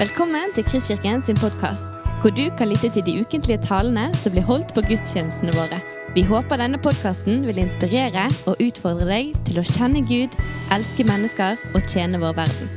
Velkommen 0.00 0.52
til 0.56 0.64
Kristkirken 0.64 1.20
sin 1.22 1.36
podkast, 1.36 1.84
hvor 2.20 2.32
du 2.32 2.46
kan 2.58 2.70
lytte 2.72 2.88
til 2.88 3.04
de 3.04 3.20
ukentlige 3.20 3.60
talene 3.60 4.06
som 4.16 4.32
blir 4.32 4.46
holdt 4.48 4.72
på 4.72 4.80
gudstjenestene 4.88 5.52
våre. 5.52 5.80
Vi 6.16 6.22
håper 6.24 6.56
denne 6.56 6.80
podkasten 6.80 7.44
vil 7.44 7.60
inspirere 7.60 8.24
og 8.48 8.64
utfordre 8.64 9.10
deg 9.10 9.34
til 9.44 9.60
å 9.60 9.66
kjenne 9.74 10.00
Gud, 10.08 10.38
elske 10.72 11.04
mennesker 11.04 11.60
og 11.74 11.84
tjene 11.84 12.22
vår 12.24 12.32
verden. 12.40 12.72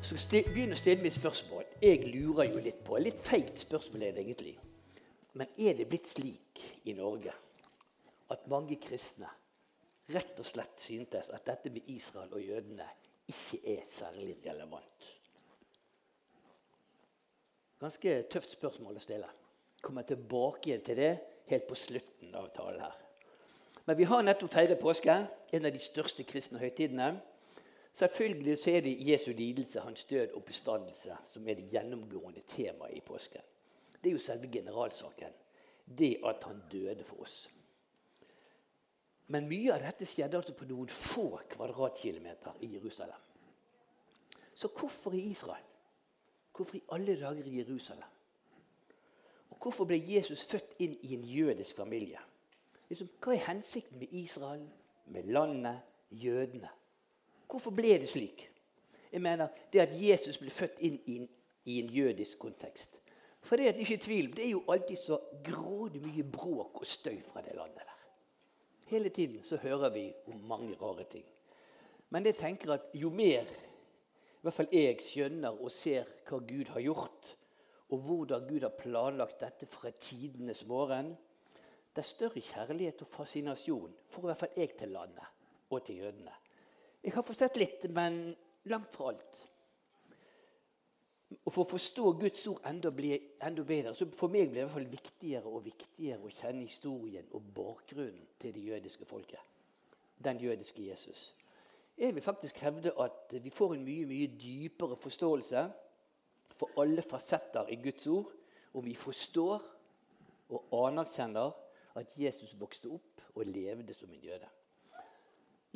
Så 0.00 0.16
skal 0.24 0.48
begynne 0.48 0.80
å 0.80 0.80
stille 0.80 1.04
meg 1.04 1.12
spørsmål. 1.12 1.68
Jeg 1.84 2.06
lurer 2.08 2.54
jo 2.56 2.68
litt 2.70 2.80
på 2.88 3.04
Litt 3.04 3.20
feigt 3.20 3.66
spørsmål 3.68 4.08
er 4.08 4.16
det 4.16 4.24
egentlig. 4.24 4.56
Men 5.36 5.52
er 5.60 5.76
det 5.76 5.92
blitt 5.92 6.08
slik 6.08 6.70
i 6.88 6.96
Norge 6.96 7.36
at 8.32 8.48
mange 8.48 8.80
kristne 8.80 9.28
rett 10.14 10.38
og 10.38 10.46
slett 10.46 10.80
syntes 10.80 11.30
at 11.34 11.46
dette 11.46 11.72
med 11.74 11.88
Israel 11.90 12.34
og 12.36 12.42
jødene 12.42 12.86
ikke 13.28 13.60
er 13.76 13.86
særlig 13.90 14.36
relevant? 14.46 15.08
Ganske 17.80 18.22
tøft 18.32 18.54
spørsmål 18.56 18.96
å 18.96 19.02
stille. 19.02 19.28
Kommer 19.84 20.06
tilbake 20.08 20.70
igjen 20.70 20.84
til 20.84 20.96
det 20.98 21.10
helt 21.50 21.66
på 21.68 21.76
slutten 21.78 22.34
av 22.34 22.48
talen 22.54 22.80
her. 22.86 22.94
Men 23.86 23.98
vi 23.98 24.06
har 24.08 24.22
nettopp 24.24 24.50
feiret 24.50 24.80
påske, 24.82 25.14
en 25.52 25.66
av 25.68 25.72
de 25.74 25.82
største 25.82 26.24
kristne 26.26 26.58
høytidene. 26.58 27.12
Selvfølgelig 27.96 28.56
så 28.58 28.72
er 28.74 28.82
det 28.84 28.96
Jesu 29.08 29.30
lidelse, 29.32 29.80
hans 29.80 30.04
død 30.04 30.34
og 30.34 30.44
bestandelse 30.44 31.18
som 31.24 31.46
er 31.48 31.60
det 31.60 31.68
gjennomgående 31.72 32.42
temaet 32.48 32.96
i 32.96 33.04
påsken. 33.04 33.44
Det 34.02 34.10
er 34.10 34.16
jo 34.16 34.22
selve 34.22 34.50
generalsaken. 34.52 35.36
Det 35.86 36.16
at 36.26 36.44
han 36.48 36.64
døde 36.72 37.04
for 37.06 37.22
oss. 37.22 37.46
Men 39.28 39.48
mye 39.50 39.74
av 39.74 39.82
dette 39.82 40.06
skjedde 40.06 40.38
altså 40.38 40.54
på 40.54 40.68
noen 40.70 40.90
få 40.92 41.40
kvadratkilometer 41.50 42.60
i 42.62 42.74
Jerusalem. 42.76 43.22
Så 44.54 44.68
hvorfor 44.68 45.14
i 45.14 45.24
Israel? 45.30 45.64
Hvorfor 46.56 46.76
i 46.76 46.84
alle 46.94 47.20
dager 47.20 47.44
i 47.44 47.58
Jerusalem? 47.58 48.12
Og 49.50 49.58
hvorfor 49.62 49.84
ble 49.84 49.98
Jesus 50.00 50.44
født 50.44 50.78
inn 50.78 50.96
i 51.02 51.14
en 51.14 51.24
jødisk 51.24 51.76
familie? 51.76 52.20
Liksom, 52.88 53.08
hva 53.22 53.34
er 53.34 53.48
hensikten 53.48 53.98
med 53.98 54.12
Israel, 54.14 54.66
med 55.06 55.22
landet, 55.32 55.80
jødene? 56.10 56.68
Hvorfor 57.50 57.74
ble 57.74 57.98
det 57.98 58.08
slik? 58.08 58.50
Jeg 59.12 59.22
mener, 59.22 59.48
Det 59.72 59.80
at 59.80 60.08
Jesus 60.08 60.38
ble 60.38 60.50
født 60.50 60.80
inn 60.80 61.00
i 61.06 61.16
en, 61.16 61.28
i 61.64 61.80
en 61.80 61.90
jødisk 61.90 62.38
kontekst. 62.38 62.96
For 63.40 63.56
det 63.56 63.68
er 63.68 63.72
ikke 63.72 63.96
tvil, 63.96 64.36
det 64.36 64.44
er 64.46 64.50
jo 64.50 64.64
alltid 64.68 64.96
så 64.96 65.18
grådig 65.44 66.02
mye 66.02 66.24
bråk 66.24 66.80
og 66.80 66.86
støy 66.86 67.22
fra 67.22 67.42
det 67.42 67.54
landet 67.54 67.84
der. 67.84 67.95
Hele 68.86 69.10
tiden 69.10 69.42
så 69.42 69.56
hører 69.56 69.90
vi 69.90 70.04
om 70.30 70.44
mange 70.46 70.76
rare 70.80 71.04
ting. 71.10 71.24
Men 72.10 72.26
jeg 72.26 72.36
tenker 72.38 72.76
at 72.76 72.92
jo 72.94 73.10
mer 73.10 73.46
i 73.46 74.44
hvert 74.46 74.54
fall 74.54 74.70
jeg 74.70 75.00
skjønner 75.02 75.56
og 75.58 75.72
ser 75.74 76.06
hva 76.28 76.38
Gud 76.38 76.68
har 76.70 76.84
gjort, 76.84 77.32
og 77.90 78.02
hvordan 78.06 78.46
Gud 78.46 78.62
har 78.62 78.74
planlagt 78.78 79.40
dette 79.42 79.66
fra 79.66 79.90
tidenes 79.90 80.62
morgen, 80.70 81.16
det 81.96 82.02
er 82.02 82.06
større 82.06 82.42
kjærlighet 82.44 83.02
og 83.02 83.10
fascinasjon 83.10 83.94
for 84.12 84.22
i 84.22 84.30
hvert 84.30 84.42
fall 84.42 84.58
jeg 84.60 84.76
til 84.78 84.94
landet 84.94 85.34
og 85.70 85.82
til 85.86 86.02
jødene. 86.04 86.34
Jeg 87.02 87.14
har 87.14 87.26
forstått 87.26 87.58
litt, 87.58 87.88
men 87.90 88.36
langt 88.70 88.94
fra 88.94 89.10
alt. 89.12 89.40
Og 91.26 91.52
For 91.52 91.64
å 91.64 91.70
forstå 91.72 92.12
Guds 92.20 92.44
ord 92.50 92.60
enda, 92.68 92.92
ble, 92.94 93.16
enda 93.42 93.64
bedre, 93.66 93.94
så 93.94 94.06
for 94.14 94.30
meg 94.30 94.50
ble 94.50 94.60
det 94.60 94.62
i 94.62 94.66
hvert 94.66 94.76
fall 94.76 94.90
viktigere 94.90 95.50
og 95.50 95.64
viktigere 95.64 96.22
å 96.22 96.30
kjenne 96.30 96.62
historien 96.62 97.26
og 97.34 97.48
bakgrunnen 97.54 98.28
til 98.38 98.54
det 98.54 98.62
jødiske 98.68 99.08
folket. 99.08 99.42
Den 100.22 100.38
jødiske 100.40 100.84
Jesus. 100.86 101.32
Jeg 101.98 102.14
vil 102.14 102.22
faktisk 102.22 102.60
hevde 102.62 102.92
at 103.02 103.34
vi 103.42 103.50
får 103.50 103.74
en 103.74 103.84
mye 103.84 104.06
mye 104.06 104.28
dypere 104.38 104.98
forståelse 105.00 105.64
for 106.56 106.78
alle 106.82 107.02
fasetter 107.02 107.72
i 107.72 107.80
Guds 107.82 108.06
ord 108.12 108.30
om 108.76 108.84
vi 108.84 108.94
forstår 108.94 109.64
og 110.52 110.76
anerkjenner 110.86 111.50
at 111.96 112.14
Jesus 112.20 112.54
vokste 112.60 112.92
opp 112.92 113.24
og 113.34 113.48
levde 113.48 113.94
som 113.96 114.12
en 114.12 114.22
jøde. 114.22 114.48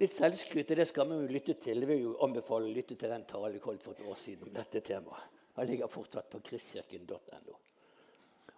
Litt 0.00 0.14
selvskryt 0.14 0.70
det 0.76 0.86
skal 0.88 1.08
vi 1.10 1.18
jo 1.18 1.34
lytte 1.34 1.56
til. 1.60 1.82
Jeg 1.82 1.88
vil 1.88 2.06
jo 2.06 2.16
anbefale 2.24 2.68
å 2.68 2.72
lytte 2.72 2.96
til 2.96 3.12
den 3.12 3.26
talen 3.28 3.56
jeg 3.56 3.64
holdt 3.64 3.84
for 3.84 3.96
et 3.96 4.06
år 4.06 4.20
siden 4.20 4.48
om 4.48 4.54
dette 4.54 4.80
temaet. 4.84 5.39
Den 5.56 5.66
ligger 5.66 5.90
fortsatt 5.90 6.30
på 6.30 6.40
kristkirken.no. 6.44 7.56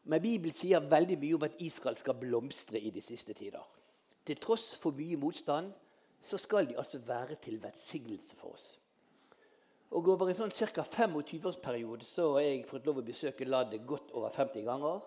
Men 0.04 0.22
Bibelen 0.22 0.54
sier 0.54 0.82
veldig 0.82 1.16
mye 1.18 1.38
om 1.38 1.46
at 1.46 1.60
Israel 1.62 1.96
skal 1.96 2.18
blomstre 2.18 2.80
i 2.80 2.90
de 2.90 3.02
siste 3.02 3.34
tider. 3.38 3.62
Til 4.26 4.38
tross 4.38 4.72
for 4.78 4.94
mye 4.94 5.18
motstand 5.18 5.72
så 6.22 6.38
skal 6.38 6.68
de 6.68 6.78
altså 6.78 7.00
være 7.06 7.38
til 7.42 7.62
velsignelse 7.62 8.36
for 8.38 8.54
oss. 8.54 8.66
Og 9.92 10.08
Over 10.08 10.30
en 10.30 10.38
sånn 10.38 10.54
ca. 10.54 10.82
25-årsperiode 10.82 12.06
så 12.06 12.30
har 12.36 12.46
jeg 12.46 12.68
fått 12.68 12.86
lov 12.88 13.02
å 13.02 13.06
besøke 13.06 13.48
landet 13.48 13.84
godt 13.86 14.14
over 14.16 14.32
50 14.32 14.64
ganger. 14.64 15.02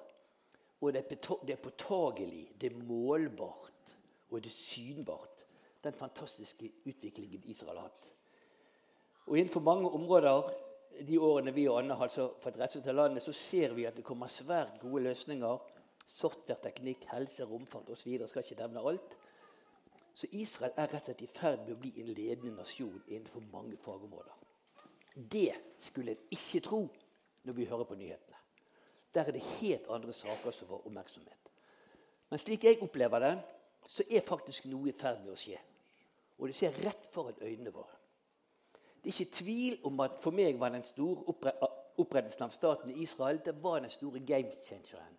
Og 0.82 0.94
det 0.94 1.06
er 1.08 1.62
påtagelig, 1.64 2.52
det 2.60 2.70
er 2.70 2.84
målbart 2.84 3.76
og 4.30 4.44
det 4.44 4.50
er 4.52 4.56
synbart, 4.56 5.46
den 5.84 5.94
fantastiske 5.94 6.72
utviklingen 6.86 7.44
Israel 7.46 7.78
har 7.78 7.88
hatt. 7.88 8.12
Og 9.26 9.38
Innenfor 9.38 9.62
mange 9.62 9.90
områder 9.90 10.50
de 11.08 11.20
årene 11.20 11.54
vi 11.56 11.68
og 11.70 11.80
Anne 11.80 11.96
har 11.98 12.08
altså 12.08 12.30
fått 12.42 12.58
reise 12.60 12.82
til 12.84 12.96
landet, 12.96 13.24
så 13.24 13.34
ser 13.36 13.74
vi 13.76 13.86
at 13.88 13.98
det 13.98 14.06
kommer 14.06 14.32
svært 14.32 14.80
gode 14.82 15.04
løsninger. 15.08 15.72
Softwareteknikk, 16.06 17.08
helse, 17.12 17.46
romfart 17.50 17.90
osv. 17.90 18.20
Skal 18.28 18.46
ikke 18.46 18.60
nevne 18.62 18.84
alt. 18.86 19.16
Så 20.16 20.30
Israel 20.32 20.72
er 20.78 20.88
rett 20.88 21.02
og 21.02 21.10
slett 21.10 21.24
i 21.26 21.32
ferd 21.32 21.66
med 21.66 21.74
å 21.76 21.80
bli 21.82 21.92
en 22.00 22.14
ledende 22.14 22.54
nasjon 22.56 23.02
innenfor 23.08 23.44
mange 23.52 23.76
fagområder. 23.82 24.38
Det 25.16 25.52
skulle 25.80 26.16
en 26.16 26.38
ikke 26.38 26.62
tro 26.64 26.86
når 27.44 27.58
vi 27.58 27.68
hører 27.68 27.90
på 27.90 27.98
nyhetene. 28.00 28.40
Der 29.16 29.28
er 29.28 29.36
det 29.36 29.44
helt 29.60 29.90
andre 29.92 30.14
saker 30.14 30.52
som 30.52 30.68
får 30.68 30.88
oppmerksomhet. 30.88 31.52
Men 32.30 32.42
slik 32.42 32.64
jeg 32.68 32.82
opplever 32.84 33.24
det, 33.24 33.36
så 33.88 34.04
er 34.10 34.26
faktisk 34.26 34.68
noe 34.72 34.90
i 34.90 34.96
ferd 34.98 35.22
med 35.24 35.36
å 35.36 35.40
skje. 35.40 35.60
Og 36.40 36.50
det 36.50 36.58
skjer 36.58 36.82
rett 36.84 37.08
foran 37.12 37.38
øynene 37.42 37.72
våre. 37.72 37.95
Det 39.06 39.12
er 39.12 39.22
ikke 39.22 39.38
tvil 39.38 39.76
om 39.86 40.00
at 40.02 40.16
for 40.18 40.34
meg 40.34 40.56
var 40.58 40.72
den 40.74 40.84
store 40.84 41.22
opprettelsen 42.02 42.42
av 42.42 42.54
staten 42.56 42.90
i 42.90 43.04
Israel 43.04 43.38
det 43.46 43.52
var 43.62 43.84
den 43.84 43.92
store 43.94 44.20
game 44.26 44.50
changeren. 44.66 45.12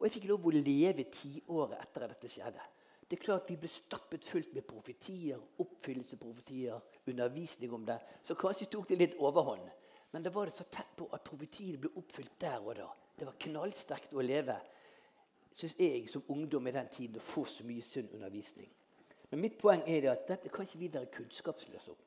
Og 0.00 0.08
jeg 0.08 0.16
fikk 0.16 0.24
lov 0.32 0.48
å 0.48 0.52
leve 0.56 1.04
tiåret 1.14 1.76
etter 1.78 2.02
at 2.02 2.16
dette 2.16 2.32
skjedde. 2.32 2.64
Det 3.06 3.20
er 3.20 3.22
klart 3.22 3.50
Vi 3.52 3.56
ble 3.60 3.70
stappet 3.70 4.26
fullt 4.26 4.50
med 4.56 4.66
profetier, 4.66 5.38
oppfyllelseprofetier, 5.62 6.80
undervisning 7.06 7.76
om 7.78 7.84
det. 7.86 8.00
Så 8.22 8.34
kanskje 8.34 8.66
tok 8.72 8.88
det 8.88 8.98
litt 8.98 9.14
overhånd. 9.22 9.68
Men 10.10 10.26
da 10.26 10.32
var 10.34 10.50
det 10.50 10.56
så 10.56 10.66
tett 10.66 10.96
på 10.98 11.06
at 11.14 11.22
profetiene 11.22 11.78
ble 11.78 11.92
oppfylt 11.94 12.34
der 12.40 12.58
og 12.58 12.74
da. 12.80 12.88
Det 13.14 13.28
var 13.28 13.38
knallsterkt 13.46 14.16
å 14.18 14.26
leve 14.26 14.58
synes 15.54 15.76
jeg 15.78 16.08
som 16.10 16.24
ungdom 16.34 16.66
i 16.66 16.74
den 16.74 16.90
tiden 16.90 17.20
å 17.20 17.22
få 17.22 17.44
så 17.46 17.62
mye 17.62 17.82
sunn 17.86 18.10
undervisning. 18.10 18.66
Men 19.30 19.40
mitt 19.40 19.54
poeng 19.60 19.86
er 19.86 20.10
at 20.10 20.26
dette 20.26 20.50
kan 20.50 20.66
ikke 20.66 20.82
vi 20.82 20.90
være 20.90 21.12
kunnskapsløse 21.14 21.94
om. 21.94 22.02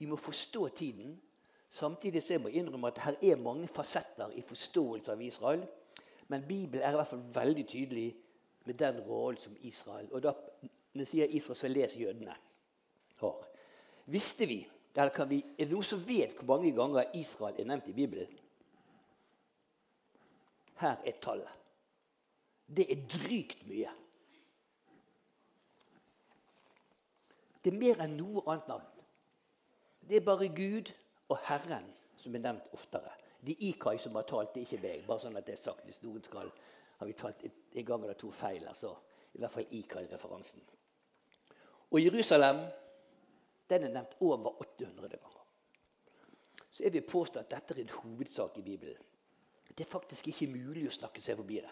Vi 0.00 0.06
må 0.06 0.16
forstå 0.16 0.68
tiden. 0.68 1.20
Samtidig 1.68 2.22
så 2.22 2.32
jeg 2.32 2.40
må 2.40 2.48
innrømme 2.48 2.88
at 2.88 2.98
her 2.98 3.14
er 3.22 3.36
mange 3.36 3.68
fasetter 3.68 4.32
i 4.32 4.40
forståelse 4.40 5.12
av 5.12 5.20
Israel. 5.22 5.66
Men 6.28 6.46
Bibelen 6.48 6.82
er 6.82 6.94
i 6.94 6.96
hvert 6.96 7.10
fall 7.10 7.24
veldig 7.34 7.66
tydelig 7.68 8.06
med 8.64 8.74
den 8.80 9.00
rollen 9.00 9.36
som 9.36 9.56
Israel 9.60 10.08
Og 10.12 10.22
da, 10.22 10.32
når 10.94 11.04
jeg 11.04 11.06
sier 11.06 11.36
Israel, 11.36 11.56
så 11.56 11.68
les 11.68 11.96
jødene 12.00 12.36
har. 13.20 13.48
Visste 14.06 14.46
vi, 14.46 14.62
eller 14.96 15.12
kan 15.14 15.28
vi, 15.30 15.44
Er 15.58 15.64
det 15.64 15.72
noen 15.72 15.84
som 15.84 16.08
vet 16.08 16.32
hvor 16.38 16.56
mange 16.56 16.72
ganger 16.74 17.12
Israel 17.14 17.60
er 17.60 17.68
nevnt 17.68 17.88
i 17.88 17.92
Bibelen? 17.92 18.38
Her 20.80 20.96
er 21.04 21.20
tallet. 21.22 21.58
Det 22.76 22.86
er 22.92 23.04
drygt 23.18 23.66
mye. 23.68 23.92
Det 27.64 27.74
er 27.74 27.78
mer 27.78 28.00
enn 28.00 28.16
noe 28.16 28.46
annet 28.48 28.70
navn. 28.70 28.99
Det 30.08 30.16
er 30.16 30.24
bare 30.26 30.48
Gud 30.48 30.92
og 31.28 31.38
Herren 31.48 31.86
som 32.16 32.34
er 32.34 32.44
nevnt 32.44 32.68
oftere. 32.76 33.12
Det 33.40 33.54
er 33.54 33.68
Ikai 33.70 33.98
som 33.98 34.14
har 34.14 34.26
talt, 34.28 34.54
det 34.54 34.62
er 34.62 34.66
ikke 34.68 34.82
meg. 34.82 35.06
Bare 35.06 35.22
sånn 35.22 35.38
at 35.38 35.46
det 35.46 35.56
er 35.56 35.62
sagt. 35.62 35.86
Hvis 35.88 36.02
noen 36.02 36.24
skal 36.24 36.50
har 37.00 37.08
vi 37.08 37.14
talt 37.16 37.46
en 37.48 37.84
gang 37.88 38.02
eller 38.04 38.18
to 38.20 38.28
feil, 38.30 38.66
altså 38.68 38.92
i 39.32 39.38
hvert 39.40 39.52
fall 39.52 39.70
Ikai-referansen. 39.72 40.60
Og 41.90 42.02
Jerusalem 42.04 42.66
den 43.70 43.84
er 43.86 43.92
nevnt 43.94 44.16
over 44.20 44.60
800 44.60 45.08
ganger. 45.08 45.46
Så 46.70 46.82
jeg 46.82 46.92
vil 46.92 47.06
påstå 47.08 47.40
at 47.40 47.50
dette 47.50 47.74
er 47.74 47.82
en 47.82 47.88
hovedsak 47.88 48.58
i 48.58 48.62
Bibelen. 48.62 49.02
Det 49.68 49.86
er 49.86 49.90
faktisk 49.90 50.28
ikke 50.28 50.50
mulig 50.50 50.88
å 50.88 50.92
snakke 50.92 51.22
seg 51.22 51.38
forbi 51.38 51.60
det. 51.62 51.70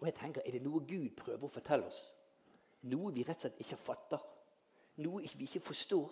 Og 0.00 0.06
jeg 0.06 0.14
tenker, 0.14 0.42
Er 0.44 0.50
det 0.52 0.62
noe 0.62 0.80
Gud 0.80 1.10
prøver 1.16 1.44
å 1.44 1.52
fortelle 1.52 1.86
oss? 1.86 2.10
Noe 2.82 3.12
vi 3.12 3.22
rett 3.22 3.36
og 3.36 3.40
slett 3.40 3.60
ikke 3.60 3.76
fatter? 3.76 4.24
Noe 4.96 5.22
vi 5.22 5.44
ikke 5.44 5.60
forstår? 5.60 6.10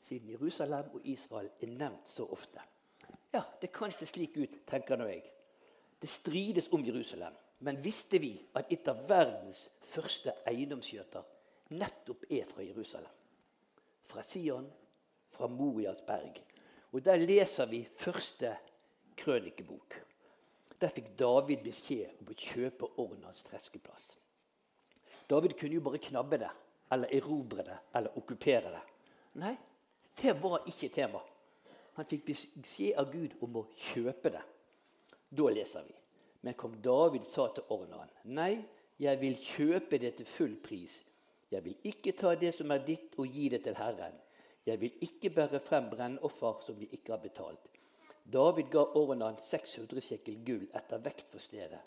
Siden 0.00 0.30
Jerusalem 0.30 0.92
og 0.94 1.06
Israel 1.06 1.50
er 1.60 1.72
nevnt 1.72 2.08
så 2.08 2.26
ofte. 2.30 2.62
Ja, 3.34 3.42
det 3.60 3.72
kan 3.74 3.92
se 3.92 4.06
slik 4.06 4.36
ut, 4.36 4.60
tenker 4.66 4.96
nå 4.96 5.08
jeg. 5.10 5.24
Det 6.00 6.08
strides 6.08 6.68
om 6.72 6.84
Jerusalem. 6.84 7.34
Men 7.58 7.78
visste 7.80 8.20
vi 8.20 8.34
at 8.54 8.68
et 8.72 8.88
av 8.88 9.00
verdens 9.08 9.62
første 9.88 10.34
eiendomsskjøter 10.46 11.24
nettopp 11.76 12.26
er 12.30 12.44
fra 12.48 12.64
Jerusalem. 12.64 13.12
Fra 14.06 14.22
Sion, 14.22 14.68
fra 15.32 15.48
Morias 15.48 16.02
berg. 16.06 16.42
Og 16.92 17.04
Der 17.04 17.16
leser 17.16 17.66
vi 17.66 17.82
første 17.96 18.56
krønikebok. 19.16 19.96
Der 20.80 20.92
fikk 20.92 21.14
David 21.18 21.64
beskjed 21.64 22.20
om 22.20 22.30
å 22.30 22.36
kjøpe 22.36 22.92
Ornas 23.00 23.42
treskeplass. 23.48 24.10
David 25.28 25.56
kunne 25.58 25.78
jo 25.78 25.84
bare 25.84 25.98
knabbe 25.98 26.38
det, 26.38 26.50
eller 26.92 27.14
erobre 27.16 27.64
det, 27.66 27.78
eller 27.96 28.18
okkupere 28.20 28.70
det. 28.70 28.82
Nei, 29.40 29.56
det 30.22 30.36
var 30.42 30.64
ikke 30.66 30.88
tema. 30.92 31.20
Han 31.96 32.08
fikk 32.08 32.26
beskjed 32.28 32.96
av 33.00 33.10
Gud 33.12 33.36
om 33.44 33.60
å 33.62 33.66
kjøpe 33.88 34.32
det. 34.32 34.42
Da 35.36 35.50
leser 35.52 35.86
vi. 35.86 35.94
Men 36.44 36.54
kong 36.54 36.76
David 36.82 37.24
sa 37.26 37.48
til 37.54 37.66
Ornan, 37.74 38.10
nei, 38.36 38.60
jeg 39.02 39.20
vil 39.20 39.36
kjøpe 39.40 39.98
det 40.00 40.14
til 40.18 40.28
full 40.28 40.54
pris. 40.62 41.00
Jeg 41.50 41.64
vil 41.64 41.88
ikke 41.90 42.14
ta 42.16 42.34
det 42.38 42.52
som 42.54 42.70
er 42.74 42.84
ditt, 42.84 43.16
og 43.18 43.28
gi 43.32 43.48
det 43.52 43.62
til 43.64 43.76
Herren. 43.78 44.14
Jeg 44.66 44.80
vil 44.82 45.02
ikke 45.06 45.30
bære 45.30 45.60
frem 45.62 45.90
brennoffer 45.90 46.62
som 46.64 46.78
de 46.78 46.88
ikke 46.90 47.14
har 47.14 47.22
betalt. 47.22 47.68
David 48.26 48.72
ga 48.72 48.82
Ornan 48.98 49.36
600 49.38 50.02
shekel 50.02 50.40
gull 50.46 50.64
etter 50.74 51.02
vekt 51.02 51.30
for 51.30 51.42
stedet. 51.42 51.82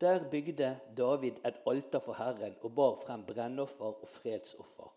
Der 0.00 0.24
bygde 0.30 0.70
David 0.96 1.42
et 1.46 1.60
alter 1.68 2.00
for 2.02 2.16
Herren 2.18 2.56
og 2.62 2.72
bar 2.74 2.96
frem 3.04 3.26
brennoffer 3.28 3.92
og 3.92 4.08
fredsoffer. 4.08 4.88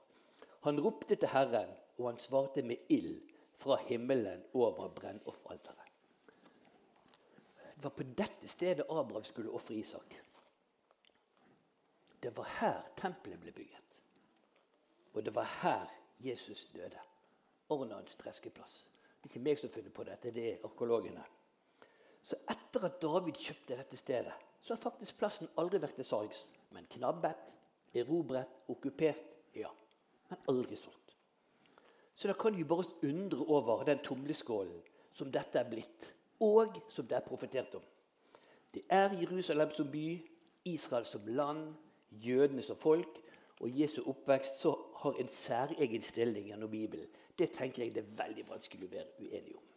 Han 0.66 0.80
ropte 0.82 1.16
til 1.16 1.30
Herren, 1.30 1.74
og 1.98 2.10
han 2.10 2.20
svarte 2.20 2.64
med 2.64 2.90
ild 2.90 3.22
fra 3.56 3.78
himmelen 3.88 4.44
over 4.54 4.90
brennofferalteret. 4.96 5.92
Det 7.76 7.84
var 7.84 7.92
på 7.92 8.04
dette 8.04 8.48
stedet 8.48 8.86
Abraham 8.90 9.24
skulle 9.24 9.52
ofre 9.52 9.76
Isak. 9.76 10.16
Det 12.20 12.32
var 12.38 12.48
her 12.60 12.82
tempelet 12.98 13.40
ble 13.40 13.52
bygget. 13.52 14.02
Og 15.14 15.24
det 15.26 15.36
var 15.36 15.48
her 15.62 15.92
Jesus 16.20 16.66
døde. 16.74 17.00
Ornans 17.70 18.16
treskeplass. 18.16 18.88
Det 19.22 19.30
er 19.30 19.34
ikke 19.34 19.44
meg 19.46 19.60
som 19.60 19.70
har 19.70 19.74
funnet 19.74 19.94
på 19.94 20.06
dette, 20.06 20.32
det 20.32 20.46
er 20.52 20.66
arkeologene. 20.68 21.24
Så 22.26 22.38
etter 22.50 22.88
at 22.88 23.00
David 23.02 23.38
kjøpte 23.38 23.78
dette 23.78 23.98
stedet, 23.98 24.34
så 24.62 24.74
har 24.74 24.82
faktisk 24.82 25.18
plassen 25.20 25.50
aldri 25.62 25.82
vært 25.82 25.98
til 26.00 26.08
salgs. 26.08 26.44
Men 26.74 26.88
knabbet, 26.90 27.56
erobret, 27.94 28.62
okkupert, 28.70 29.34
ja. 29.54 29.70
Men 30.30 30.42
aldri 30.50 30.78
solgt. 30.78 31.05
Så 32.16 32.28
da 32.28 32.34
kan 32.34 32.56
vi 32.58 32.64
bare 32.64 32.86
undre 33.04 33.46
over 33.48 33.84
den 33.84 34.00
tumleskålen 34.04 34.78
som 35.16 35.32
dette 35.32 35.60
er 35.60 35.68
blitt, 35.70 36.14
og 36.40 36.80
som 36.92 37.08
det 37.08 37.18
er 37.18 37.28
profetert 37.28 37.76
om. 37.76 37.84
Det 38.74 38.84
er 38.90 39.14
Jerusalem 39.20 39.72
som 39.72 39.92
by, 39.92 40.08
Israel 40.66 41.06
som 41.06 41.28
land, 41.28 41.74
jødene 42.12 42.62
som 42.62 42.78
folk. 42.78 43.22
Og 43.60 43.72
Jesu 43.72 44.02
oppvekst 44.04 44.60
så 44.60 44.74
har 45.04 45.20
en 45.20 45.28
særegen 45.28 46.02
stilling 46.04 46.50
gjennom 46.50 46.72
Bibelen. 46.72 47.08
Det 47.40 47.52
tenker 47.56 47.84
jeg 47.84 47.94
det 47.96 48.04
er 48.04 48.18
veldig 48.18 48.44
vanskelig 48.50 48.88
å 48.88 48.96
være 48.96 49.14
uenig 49.20 49.56
om. 49.56 49.70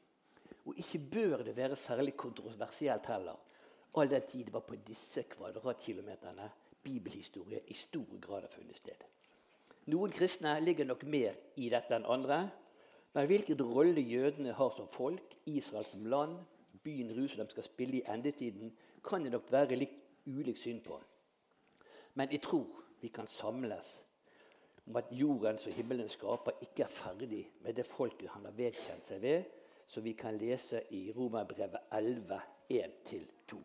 Og 0.66 0.80
ikke 0.82 0.98
bør 0.98 1.44
det 1.46 1.56
være 1.56 1.76
særlig 1.76 2.16
kontroversielt 2.16 3.06
heller, 3.06 3.38
all 3.94 4.10
den 4.10 4.26
tid 4.26 4.44
det 4.44 4.52
var 4.52 4.66
på 4.66 4.76
disse 4.86 5.22
kvadratkilometerne 5.30 6.50
bibelhistorie 6.82 7.62
i 7.66 7.74
stor 7.74 8.18
grad 8.20 8.40
har 8.40 8.52
funnet 8.52 8.76
sted. 8.76 9.06
Noen 9.88 10.12
kristne 10.12 10.58
ligger 10.60 10.84
nok 10.84 11.06
mer 11.08 11.36
i 11.56 11.70
dette 11.72 11.96
enn 11.96 12.04
andre. 12.04 12.42
Men 13.16 13.28
hvilken 13.30 13.62
rolle 13.64 14.02
jødene 14.04 14.52
har 14.52 14.74
som 14.76 14.88
folk, 14.92 15.36
Israel 15.48 15.86
som 15.88 16.04
land, 16.06 16.36
byen 16.84 17.08
Jerusalem 17.10 17.48
skal 17.48 17.64
spille 17.64 17.96
i 17.96 18.04
endetiden, 18.12 18.74
kan 19.04 19.24
det 19.24 19.32
nok 19.32 19.48
være 19.52 19.78
litt 19.80 19.96
ulikt 20.28 20.60
syn 20.60 20.82
på. 20.84 20.98
Men 22.14 22.28
jeg 22.32 22.42
tror 22.44 22.84
vi 23.00 23.08
kan 23.08 23.26
samles 23.26 24.04
om 24.86 24.96
at 24.96 25.08
jorden 25.12 25.58
som 25.58 25.72
himmelen 25.72 26.08
skaper 26.08 26.60
ikke 26.64 26.84
er 26.84 26.92
ferdig 26.92 27.40
med 27.64 27.76
det 27.76 27.86
folket 27.86 28.30
han 28.32 28.44
har 28.48 28.56
vedkjent 28.56 29.08
seg 29.08 29.22
ved, 29.22 29.48
som 29.88 30.04
vi 30.04 30.12
kan 30.12 30.36
lese 30.36 30.82
i 30.92 31.08
Romerbrevet 31.16 31.88
11, 31.96 32.40
1-2. 32.70 33.58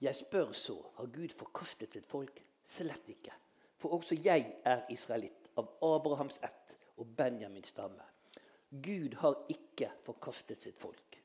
Jeg 0.00 0.14
spør 0.16 0.52
så, 0.56 0.78
har 0.96 1.12
Gud 1.12 1.36
forkastet 1.36 1.92
sitt 1.92 2.08
folk? 2.08 2.40
Slett 2.64 3.08
ikke. 3.12 3.34
For 3.80 3.96
også 3.96 4.18
jeg 4.20 4.46
er 4.68 4.84
israelitt, 4.92 5.48
av 5.56 5.72
Abrahams 5.84 6.38
ett 6.44 6.76
og 7.00 7.08
Benjamins 7.16 7.72
stamme. 7.72 8.04
Gud 8.70 9.16
har 9.22 9.40
ikke 9.50 9.88
forkastet 10.04 10.60
sitt 10.60 10.78
folk, 10.78 11.16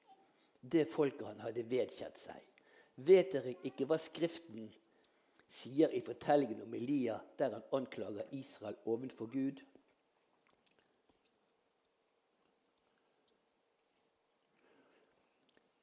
det 0.62 0.88
folket 0.90 1.28
han 1.28 1.44
hadde 1.44 1.68
vedkjent 1.70 2.18
seg. 2.18 2.42
Vet 2.96 3.36
dere 3.36 3.54
ikke 3.68 3.86
hva 3.86 4.00
Skriften 4.00 4.70
sier 5.52 5.92
i 5.94 6.02
fortellingen 6.02 6.64
om 6.64 6.74
Elia, 6.74 7.20
der 7.38 7.58
han 7.58 7.68
anklager 7.76 8.32
Israel 8.34 8.78
ovenfor 8.88 9.30
Gud? 9.30 9.62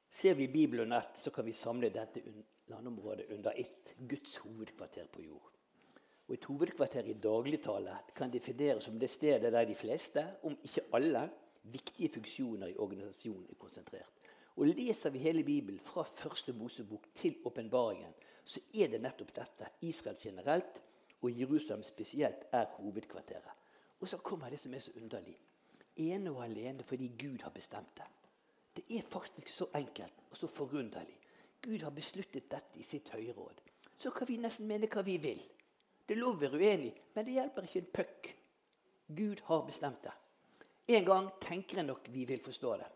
Ser 0.09 0.35
vi 0.39 0.47
Bibelen 0.47 0.91
ett, 0.91 1.17
så 1.17 1.31
kan 1.31 1.45
vi 1.45 1.53
samle 1.53 1.89
dette 1.93 2.21
landområdet 2.71 3.29
under 3.29 3.59
ett 3.59 3.95
Guds 3.97 4.37
hovedkvarter 4.37 5.07
på 5.11 5.21
jord. 5.21 5.52
Og 6.33 6.39
Et 6.39 6.45
hovedkvarter 6.49 7.05
i 7.05 7.13
dagligtale 7.13 7.93
kan 8.15 8.31
defineres 8.33 8.87
som 8.87 8.95
det 8.99 9.09
stedet 9.09 9.51
der 9.53 9.65
de 9.69 9.75
fleste, 9.75 10.23
om 10.43 10.55
ikke 10.63 10.81
alle, 10.97 11.29
viktige 11.63 12.09
funksjoner 12.09 12.71
i 12.71 12.77
organisasjonen 12.77 13.45
er 13.51 13.59
konsentrert. 13.61 14.09
Og 14.55 14.65
Leser 14.65 15.13
vi 15.13 15.19
hele 15.19 15.43
Bibelen 15.43 15.79
fra 15.79 16.03
første 16.03 16.53
Mosebok 16.53 17.05
til 17.15 17.37
åpenbaringen, 17.45 18.17
så 18.43 18.59
er 18.73 18.87
det 18.87 19.01
nettopp 19.01 19.35
dette. 19.35 19.69
Israel 19.81 20.17
generelt 20.19 20.81
og 21.21 21.39
Jerusalem 21.39 21.83
spesielt 21.83 22.49
er 22.51 22.65
hovedkvarteret. 22.79 23.53
Og 23.99 24.07
så 24.07 24.17
kommer 24.17 24.49
det 24.49 24.59
som 24.59 24.73
er 24.73 24.79
så 24.79 24.91
underlig. 24.95 25.37
Ene 25.97 26.31
og 26.31 26.43
alene 26.43 26.83
fordi 26.83 27.13
Gud 27.19 27.43
har 27.43 27.51
bestemt 27.51 27.97
det. 27.97 28.09
Det 28.75 28.97
er 28.97 29.01
faktisk 29.01 29.47
så 29.47 29.69
enkelt 29.75 30.29
og 30.31 30.37
så 30.37 30.47
forunderlig. 30.47 31.19
Gud 31.61 31.79
har 31.79 31.89
besluttet 31.91 32.51
dette 32.51 32.79
i 32.79 32.83
sitt 32.83 33.09
høyråd. 33.09 33.61
Så 33.99 34.09
kan 34.09 34.27
vi 34.27 34.37
nesten 34.37 34.67
mene 34.67 34.89
hva 34.89 35.05
vi 35.05 35.17
vil. 35.17 35.43
Det 36.05 36.15
er 36.15 36.19
lov 36.21 36.35
å 36.35 36.41
være 36.43 36.59
uenig, 36.59 36.91
men 37.15 37.25
det 37.25 37.37
hjelper 37.37 37.67
ikke 37.67 37.81
en 37.81 37.91
puck. 37.97 38.31
Gud 39.07 39.43
har 39.47 39.65
bestemt 39.67 40.03
det. 40.03 40.13
En 40.95 41.05
gang 41.07 41.29
tenker 41.41 41.79
jeg 41.79 41.87
nok 41.87 42.09
vi 42.11 42.25
vil 42.27 42.41
forstå 42.43 42.73
det. 42.81 42.89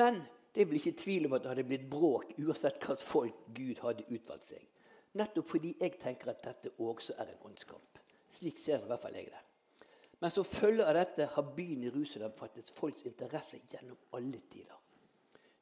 Men 0.00 0.22
det 0.54 0.66
vel 0.68 0.78
ikke 0.78 0.96
tvil 1.00 1.26
om 1.28 1.36
at 1.36 1.44
det 1.44 1.52
hadde 1.52 1.68
blitt 1.68 1.88
bråk 1.90 2.34
uansett 2.38 2.78
hvilket 2.80 3.04
folk 3.04 3.46
Gud 3.56 3.80
hadde 3.84 4.08
utvalgt 4.08 4.48
seg. 4.48 4.68
Nettopp 5.20 5.48
fordi 5.48 5.74
jeg 5.80 5.98
tenker 6.00 6.32
at 6.32 6.44
dette 6.44 6.72
også 6.80 7.16
er 7.20 7.32
en 7.34 7.48
åndskamp. 7.50 8.00
Slik 8.32 8.60
ser 8.60 8.80
i 8.80 8.88
hvert 8.88 9.02
fall 9.02 9.16
jeg 9.16 9.28
det. 9.28 9.42
Men 10.22 10.30
som 10.30 10.46
følge 10.46 10.86
av 10.86 10.96
dette 10.96 11.26
har 11.34 11.52
byen 11.56 11.82
Jerusalem 11.88 12.32
fattet 12.38 12.70
folks 12.72 13.04
interesse 13.08 13.60
gjennom 13.72 13.98
alle 14.16 14.40
tider. 14.52 14.78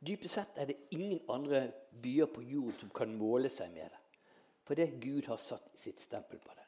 Dypest 0.00 0.34
sett 0.34 0.58
er 0.60 0.70
det 0.70 0.76
ingen 0.96 1.22
andre 1.32 1.64
byer 2.02 2.30
på 2.30 2.44
jorden 2.46 2.78
som 2.78 2.92
kan 2.94 3.10
måle 3.16 3.50
seg 3.52 3.72
med 3.74 3.88
det. 3.88 3.99
Fordi 4.64 4.86
Gud 5.00 5.26
har 5.26 5.36
satt 5.36 5.70
sitt 5.74 6.00
stempel 6.00 6.38
på 6.38 6.54
den. 6.54 6.66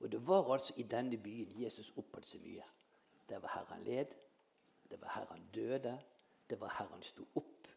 Og 0.00 0.12
det 0.12 0.26
var 0.26 0.52
altså 0.52 0.74
i 0.76 0.82
denne 0.82 1.16
byen 1.16 1.52
Jesus 1.62 1.92
oppholdt 1.96 2.28
seg 2.28 2.40
mye. 2.44 2.64
Det 3.28 3.42
var 3.42 3.52
her 3.54 3.66
han 3.68 3.84
led, 3.84 4.14
det 4.90 5.00
var 5.00 5.12
her 5.14 5.26
han 5.30 5.42
døde, 5.54 5.98
det 6.50 6.60
var 6.60 6.74
her 6.78 6.88
han 6.90 7.02
sto 7.02 7.26
opp. 7.34 7.68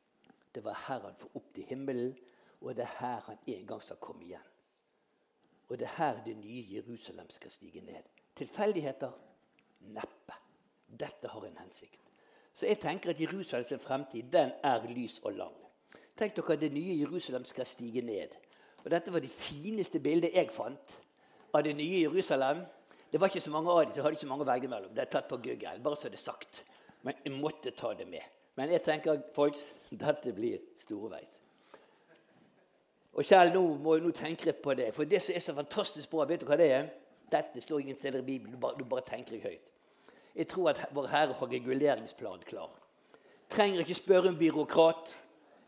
Det 0.56 0.64
var 0.64 0.78
her 0.88 1.00
han 1.00 1.16
får 1.20 1.36
opp 1.36 1.54
til 1.54 1.64
himmelen, 1.64 2.16
og 2.62 2.76
det 2.76 2.84
er 2.84 2.96
her 3.00 3.20
han 3.28 3.38
en 3.48 3.68
gang 3.68 3.84
skal 3.84 4.00
komme 4.02 4.24
igjen. 4.24 4.50
Og 5.70 5.80
det 5.80 5.88
er 5.88 5.96
her 5.98 6.24
det 6.24 6.38
nye 6.38 6.66
Jerusalem 6.76 7.30
skal 7.30 7.52
stige 7.52 7.82
ned. 7.82 8.04
Tilfeldigheter? 8.36 9.12
Neppe. 9.80 10.34
Dette 11.00 11.28
har 11.28 11.46
en 11.46 11.58
hensikt. 11.58 12.00
Så 12.54 12.68
jeg 12.68 12.80
tenker 12.80 13.10
at 13.10 13.22
Jerusalems 13.22 13.84
fremtid 13.84 14.24
den 14.32 14.52
er 14.64 14.88
lys 14.88 15.20
og 15.20 15.34
lang. 15.34 15.56
Tenk 16.18 16.36
dere 16.36 16.54
at 16.54 16.62
det 16.62 16.72
nye 16.74 17.00
Jerusalem 17.00 17.46
skal 17.46 17.66
stige 17.66 18.02
ned. 18.02 18.36
Og 18.84 18.92
Dette 18.92 19.14
var 19.14 19.24
det 19.24 19.32
fineste 19.32 20.00
bildet 20.04 20.36
jeg 20.36 20.52
fant 20.52 20.98
av 21.54 21.64
det 21.64 21.76
nye 21.78 22.04
Jerusalem. 22.04 22.64
Det 23.12 23.22
var 23.22 23.30
ikke 23.30 23.44
så 23.46 23.54
mange 23.54 23.72
av 23.72 23.84
dem, 23.84 23.92
så 23.94 24.02
jeg 24.02 24.04
hadde 24.08 24.18
ikke 24.20 24.32
mange 24.32 24.48
velge 24.50 24.68
mellom. 24.68 24.94
Det 24.96 25.06
er 25.06 25.12
tatt 25.12 25.30
på 25.30 25.38
Google, 25.38 25.80
bare 25.84 26.00
så 26.00 26.10
det 26.10 26.20
er 26.20 26.24
sagt. 26.24 26.64
Men 27.04 27.20
jeg 27.24 27.34
måtte 27.38 27.72
ta 27.72 27.94
det 27.94 28.08
med. 28.10 28.26
Men 28.56 28.72
jeg 28.72 28.84
tenker 28.84 29.22
folks, 29.36 29.72
dette 29.90 30.34
blir 30.34 30.62
storveis. 30.78 31.40
Og 33.14 33.26
Kjell, 33.26 33.54
nå, 33.54 33.62
må, 33.82 33.98
nå 34.02 34.10
tenker 34.18 34.50
jeg 34.50 34.58
på 34.62 34.74
det. 34.78 34.90
For 34.96 35.06
det 35.06 35.22
som 35.22 35.36
er 35.36 35.44
så 35.46 35.54
fantastisk 35.54 36.10
bra, 36.10 36.26
vet 36.26 36.42
du 36.42 36.48
hva 36.50 36.58
det 36.58 36.70
er? 36.74 36.88
Dette 37.32 37.62
står 37.62 37.84
ingen 37.84 37.98
steder 37.98 38.24
i 38.24 38.26
Bibelen. 38.26 38.56
Du 38.56 38.62
bare, 38.62 38.78
du 38.78 38.88
bare 38.90 39.06
tenker 39.06 39.42
høyt. 39.42 39.70
Jeg 40.34 40.48
tror 40.50 40.72
at 40.72 40.82
Vår 40.92 41.08
Herre 41.12 41.36
har 41.38 41.52
reguleringsplan 41.52 42.42
klar. 42.50 42.72
Trenger 43.54 43.84
ikke 43.84 43.98
spørre 44.00 44.32
en 44.32 44.38
byråkrat. 44.40 45.14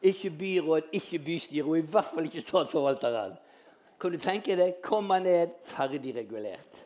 Ikke 0.06 0.30
byråd, 0.30 0.92
ikke 0.94 1.20
bystyre, 1.26 1.66
og 1.66 1.78
i 1.80 1.86
hvert 1.90 2.12
fall 2.14 2.28
ikke 2.30 2.44
statsforvalteren. 2.44 3.34
Kan 4.00 4.12
du 4.12 4.20
tenke 4.22 4.58
deg? 4.60 4.76
Kommer 4.84 5.20
ned, 5.24 5.56
ferdig 5.66 6.14
regulert. 6.16 6.82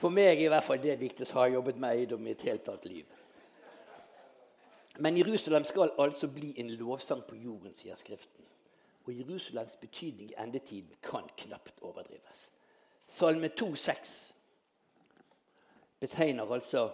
For 0.00 0.08
meg 0.08 0.38
er 0.38 0.46
i 0.46 0.48
hvert 0.48 0.64
fall 0.64 0.80
det 0.80 0.96
viktigste 1.00 1.36
har 1.36 1.50
jeg 1.50 1.58
jobbet 1.58 1.80
med 1.82 1.90
eiendom 1.92 2.26
i 2.26 2.32
et 2.32 2.46
helt 2.48 2.64
tatt 2.64 2.86
liv. 2.88 3.04
Men 5.00 5.18
Jerusalem 5.18 5.64
skal 5.64 5.92
altså 5.98 6.28
bli 6.28 6.54
en 6.60 6.70
lovsang 6.70 7.20
på 7.28 7.36
jorden, 7.36 7.74
sier 7.76 7.98
Skriften. 8.00 8.46
Og 9.04 9.18
Jerusalems 9.18 9.76
betydning 9.80 10.30
i 10.30 10.38
endetiden 10.40 10.96
kan 11.02 11.28
knapt 11.36 11.82
overdrives. 11.82 12.50
Salme 13.08 13.50
2,6 13.60 14.32
betegner 16.00 16.52
altså, 16.52 16.90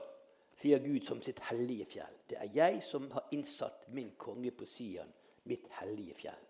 sier 0.57 0.79
Gud, 0.79 1.05
som 1.05 1.23
sitt 1.23 1.41
hellige 1.51 1.87
fjell. 1.97 2.19
Det 2.31 2.39
er 2.41 2.53
jeg 2.55 2.83
som 2.83 3.11
har 3.13 3.29
innsatt 3.37 3.89
min 3.95 4.13
konge 4.19 4.51
på 4.51 4.65
Sian, 4.69 5.13
mitt 5.45 5.69
hellige 5.81 6.15
fjell. 6.15 6.45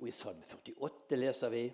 Og 0.00 0.08
i 0.08 0.14
Salme 0.14 0.44
48 0.48 1.18
leser 1.18 1.52
vi 1.52 1.66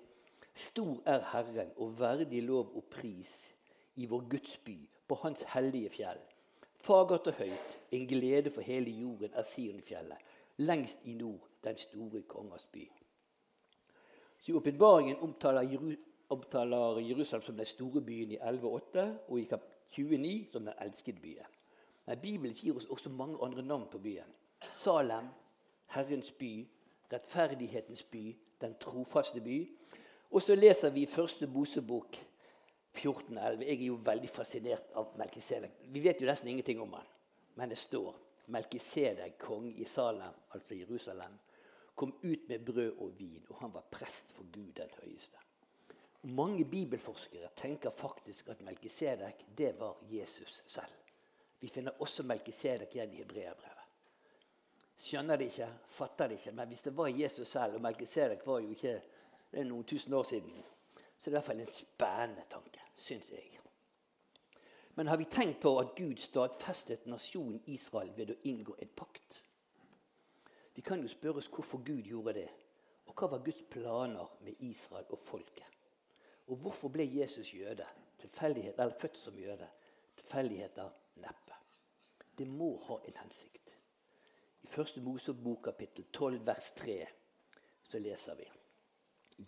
Stor 0.59 1.03
er 1.07 1.23
Herren 1.33 1.71
og 1.77 2.01
verdig 2.01 2.43
lov 2.43 2.73
og 2.75 2.89
pris 2.91 3.53
i 3.97 4.07
vår 4.11 4.25
Guds 4.31 4.57
by, 4.67 4.77
på 5.09 5.15
Hans 5.23 5.45
hellige 5.55 5.91
fjell. 5.91 6.19
Fagert 6.83 7.27
og 7.31 7.39
høyt, 7.39 7.77
en 7.95 8.07
glede 8.11 8.51
for 8.51 8.67
hele 8.67 8.91
jorden 8.91 9.35
er 9.35 9.47
Sionfjellet, 9.47 10.19
lengst 10.59 11.07
i 11.07 11.15
nord, 11.15 11.47
den 11.65 11.77
store 11.77 12.23
kongers 12.23 12.67
by. 12.73 12.85
Så 14.39 14.53
I 14.53 14.55
åpenbaringen 14.55 15.19
omtaler, 15.23 15.95
omtaler, 16.29 17.01
Jerusalem 17.01 17.43
som 17.43 17.57
den 17.57 17.67
store 17.67 18.03
byen 18.03 18.33
i 18.33 18.39
11,8 18.39 19.07
og 19.29 19.41
i 19.41 19.47
kap 19.51 19.65
29 19.95 20.53
som 20.53 20.65
den 20.65 20.75
elskede 20.83 21.21
byen. 21.23 21.58
Men 22.09 22.21
Bibelen 22.21 22.55
gir 22.57 22.77
oss 22.77 22.87
også 22.89 23.11
mange 23.13 23.37
andre 23.45 23.63
navn 23.63 23.89
på 23.93 23.99
byen. 23.99 24.29
Salem, 24.63 25.27
Herrens 25.93 26.31
by, 26.33 26.67
rettferdighetens 27.13 28.03
by, 28.03 28.37
den 28.61 28.75
trofaste 28.81 29.41
by. 29.41 29.59
Og 30.31 30.43
så 30.43 30.55
leser 30.55 30.91
vi 30.91 31.07
første 31.07 31.47
Mosebok 31.47 32.17
14,11. 32.97 33.61
Jeg 33.61 33.75
er 33.75 33.85
jo 33.91 33.99
veldig 34.05 34.29
fascinert 34.29 34.89
av 34.97 35.13
Melkisedek. 35.21 35.83
Vi 35.93 36.01
vet 36.05 36.23
jo 36.23 36.31
nesten 36.31 36.49
ingenting 36.49 36.81
om 36.81 36.97
han, 36.97 37.11
men 37.61 37.69
det 37.69 37.79
står 37.79 38.17
Melkisedek, 38.57 39.37
konge 39.39 39.75
i 39.77 39.85
Salem, 39.85 40.39
altså 40.57 40.79
Jerusalem, 40.79 41.37
kom 41.95 42.15
ut 42.23 42.49
med 42.49 42.65
brød 42.65 42.95
og 42.99 43.13
vin, 43.19 43.45
og 43.51 43.61
han 43.61 43.75
var 43.75 43.85
prest 43.91 44.33
for 44.33 44.49
Gud 44.53 44.73
den 44.81 44.97
høyeste. 45.03 45.37
Mange 46.23 46.65
bibelforskere 46.65 47.53
tenker 47.57 47.91
faktisk 47.91 48.49
at 48.49 48.65
Melkisedek 48.65 49.45
det 49.59 49.75
var 49.81 50.01
Jesus 50.09 50.63
selv. 50.67 50.97
Vi 51.61 51.69
finner 51.69 52.03
også 52.03 52.23
Melkisedek 52.23 52.95
igjen 52.95 53.13
i 53.13 53.23
Hebreabrevet. 53.23 53.75
Skjønner 54.99 55.39
det 55.39 55.51
ikke, 55.53 55.69
fatter 55.95 56.29
det 56.29 56.41
ikke, 56.41 56.53
men 56.59 56.69
hvis 56.71 56.83
det 56.87 56.97
var 56.97 57.09
Jesus 57.09 57.49
selv, 57.49 57.79
og 57.79 57.83
Melkisedek 57.83 58.47
var 58.47 58.61
jo 58.65 58.75
ikke 58.75 58.97
det 59.51 59.63
er 59.63 59.69
noen 59.69 59.87
tusen 59.89 60.15
år 60.15 60.27
siden, 60.29 60.65
så 61.19 61.31
det 61.31 61.31
er 61.31 61.31
i 61.31 61.37
hvert 61.39 61.47
fall 61.47 61.63
en 61.63 61.73
spennende 61.73 62.45
tanke, 62.51 62.83
syns 62.97 63.31
jeg. 63.33 63.59
Men 64.99 65.07
har 65.07 65.17
vi 65.17 65.29
tenkt 65.31 65.61
på 65.63 65.71
at 65.79 65.95
Gud 65.97 66.19
stadfestet 66.19 67.07
nasjonen 67.07 67.61
Israel 67.71 68.11
ved 68.17 68.33
å 68.35 68.41
inngå 68.51 68.75
en 68.83 68.91
pakt? 68.99 69.39
Vi 70.75 70.83
kan 70.83 70.99
jo 71.03 71.11
spørre 71.11 71.39
oss 71.39 71.51
hvorfor 71.51 71.85
Gud 71.87 72.07
gjorde 72.07 72.35
det. 72.41 72.49
Og 73.07 73.15
hva 73.15 73.29
var 73.31 73.45
Guds 73.47 73.63
planer 73.71 74.35
med 74.43 74.59
Israel 74.67 75.07
og 75.15 75.23
folket? 75.23 75.79
Og 76.51 76.59
hvorfor 76.63 76.91
ble 76.91 77.07
Jesus 77.07 77.55
jøde? 77.55 77.87
Eller 78.43 78.99
født 78.99 79.19
som 79.23 79.39
jøde? 79.39 79.69
Tilfeldigheter 80.19 80.91
neppe. 81.23 81.48
Det 82.39 82.47
må 82.47 82.77
ha 82.87 83.01
en 83.05 83.17
hensikt. 83.19 83.73
I 84.63 84.67
første 84.71 85.01
Mosebok 85.01 85.63
kapittel 85.65 86.05
12 86.13 86.47
vers 86.47 86.71
3 86.79 86.99
så 87.89 87.99
leser 87.99 88.39
vi 88.39 88.47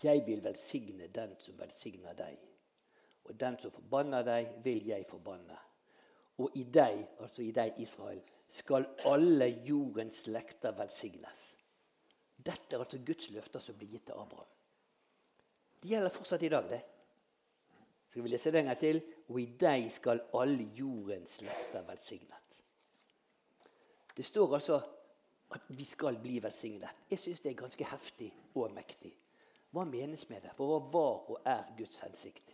Jeg 0.03 0.27
vil 0.27 0.43
velsigne 0.45 1.07
den 1.15 1.35
som 1.39 1.59
velsigner 1.59 2.15
deg, 2.15 2.39
og 3.25 3.41
den 3.41 3.59
som 3.59 3.71
forbanner 3.71 4.23
deg, 4.27 4.53
vil 4.65 4.87
jeg 4.87 5.07
forbanne. 5.07 5.59
Og 6.41 6.57
i 6.57 6.65
deg, 6.65 7.03
altså 7.21 7.43
i 7.43 7.51
deg, 7.53 7.75
Israel, 7.79 8.21
skal 8.49 8.87
alle 9.07 9.47
jordens 9.67 10.23
slekter 10.25 10.73
velsignes. 10.79 11.43
Dette 12.37 12.77
er 12.77 12.81
altså 12.81 12.99
Guds 13.07 13.31
løfter 13.31 13.61
som 13.61 13.77
blir 13.79 13.91
gitt 13.93 14.07
til 14.09 14.19
Abraham. 14.19 14.49
Det 15.83 15.91
gjelder 15.91 16.15
fortsatt 16.15 16.43
i 16.43 16.49
dag, 16.49 16.71
det. 16.71 16.81
Skal 18.09 18.25
vi 18.25 18.33
lese 18.33 18.51
det 18.51 18.61
en 18.61 18.71
gang 18.73 18.79
til? 18.81 19.03
Og 19.29 19.41
i 19.41 19.47
deg 19.61 19.91
skal 19.93 20.25
alle 20.35 20.67
jordens 20.75 21.39
slekter 21.39 21.85
velsignet. 21.87 22.50
Det 24.21 24.25
står 24.25 24.55
altså 24.55 24.77
at 25.57 25.63
vi 25.69 25.85
skal 25.85 26.19
bli 26.21 26.35
velsignet. 26.45 27.07
Jeg 27.09 27.19
syns 27.19 27.41
det 27.41 27.51
er 27.51 27.55
ganske 27.57 27.85
heftig 27.89 28.27
og 28.61 28.75
mektig. 28.77 29.15
Hva 29.73 29.87
menes 29.89 30.27
med 30.29 30.43
det? 30.45 30.51
For 30.53 30.69
hva 30.69 30.77
var 30.93 31.31
og 31.33 31.49
er 31.49 31.71
Guds 31.79 32.03
hensikt? 32.05 32.53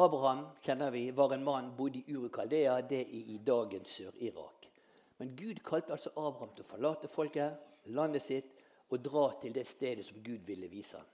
Abraham 0.00 0.46
kjenner 0.64 0.88
vi, 0.94 1.02
var 1.12 1.34
en 1.36 1.44
mann 1.44 1.68
bodde 1.76 2.00
i 2.00 2.16
Urukaldea, 2.16 2.78
det 2.88 3.02
er 3.02 3.28
i 3.34 3.36
dagens 3.44 3.98
Sør-Irak. 3.98 4.70
Men 5.18 5.36
Gud 5.36 5.60
kalte 5.60 5.92
altså 5.92 6.14
Abraham 6.16 6.56
til 6.56 6.64
å 6.64 6.70
forlate 6.70 7.12
folket, 7.18 7.60
landet 7.92 8.24
sitt, 8.24 8.56
og 8.88 9.04
dra 9.04 9.28
til 9.44 9.52
det 9.52 9.68
stedet 9.68 10.08
som 10.08 10.24
Gud 10.24 10.48
ville 10.48 10.72
vise 10.72 10.96
ham. 10.96 11.12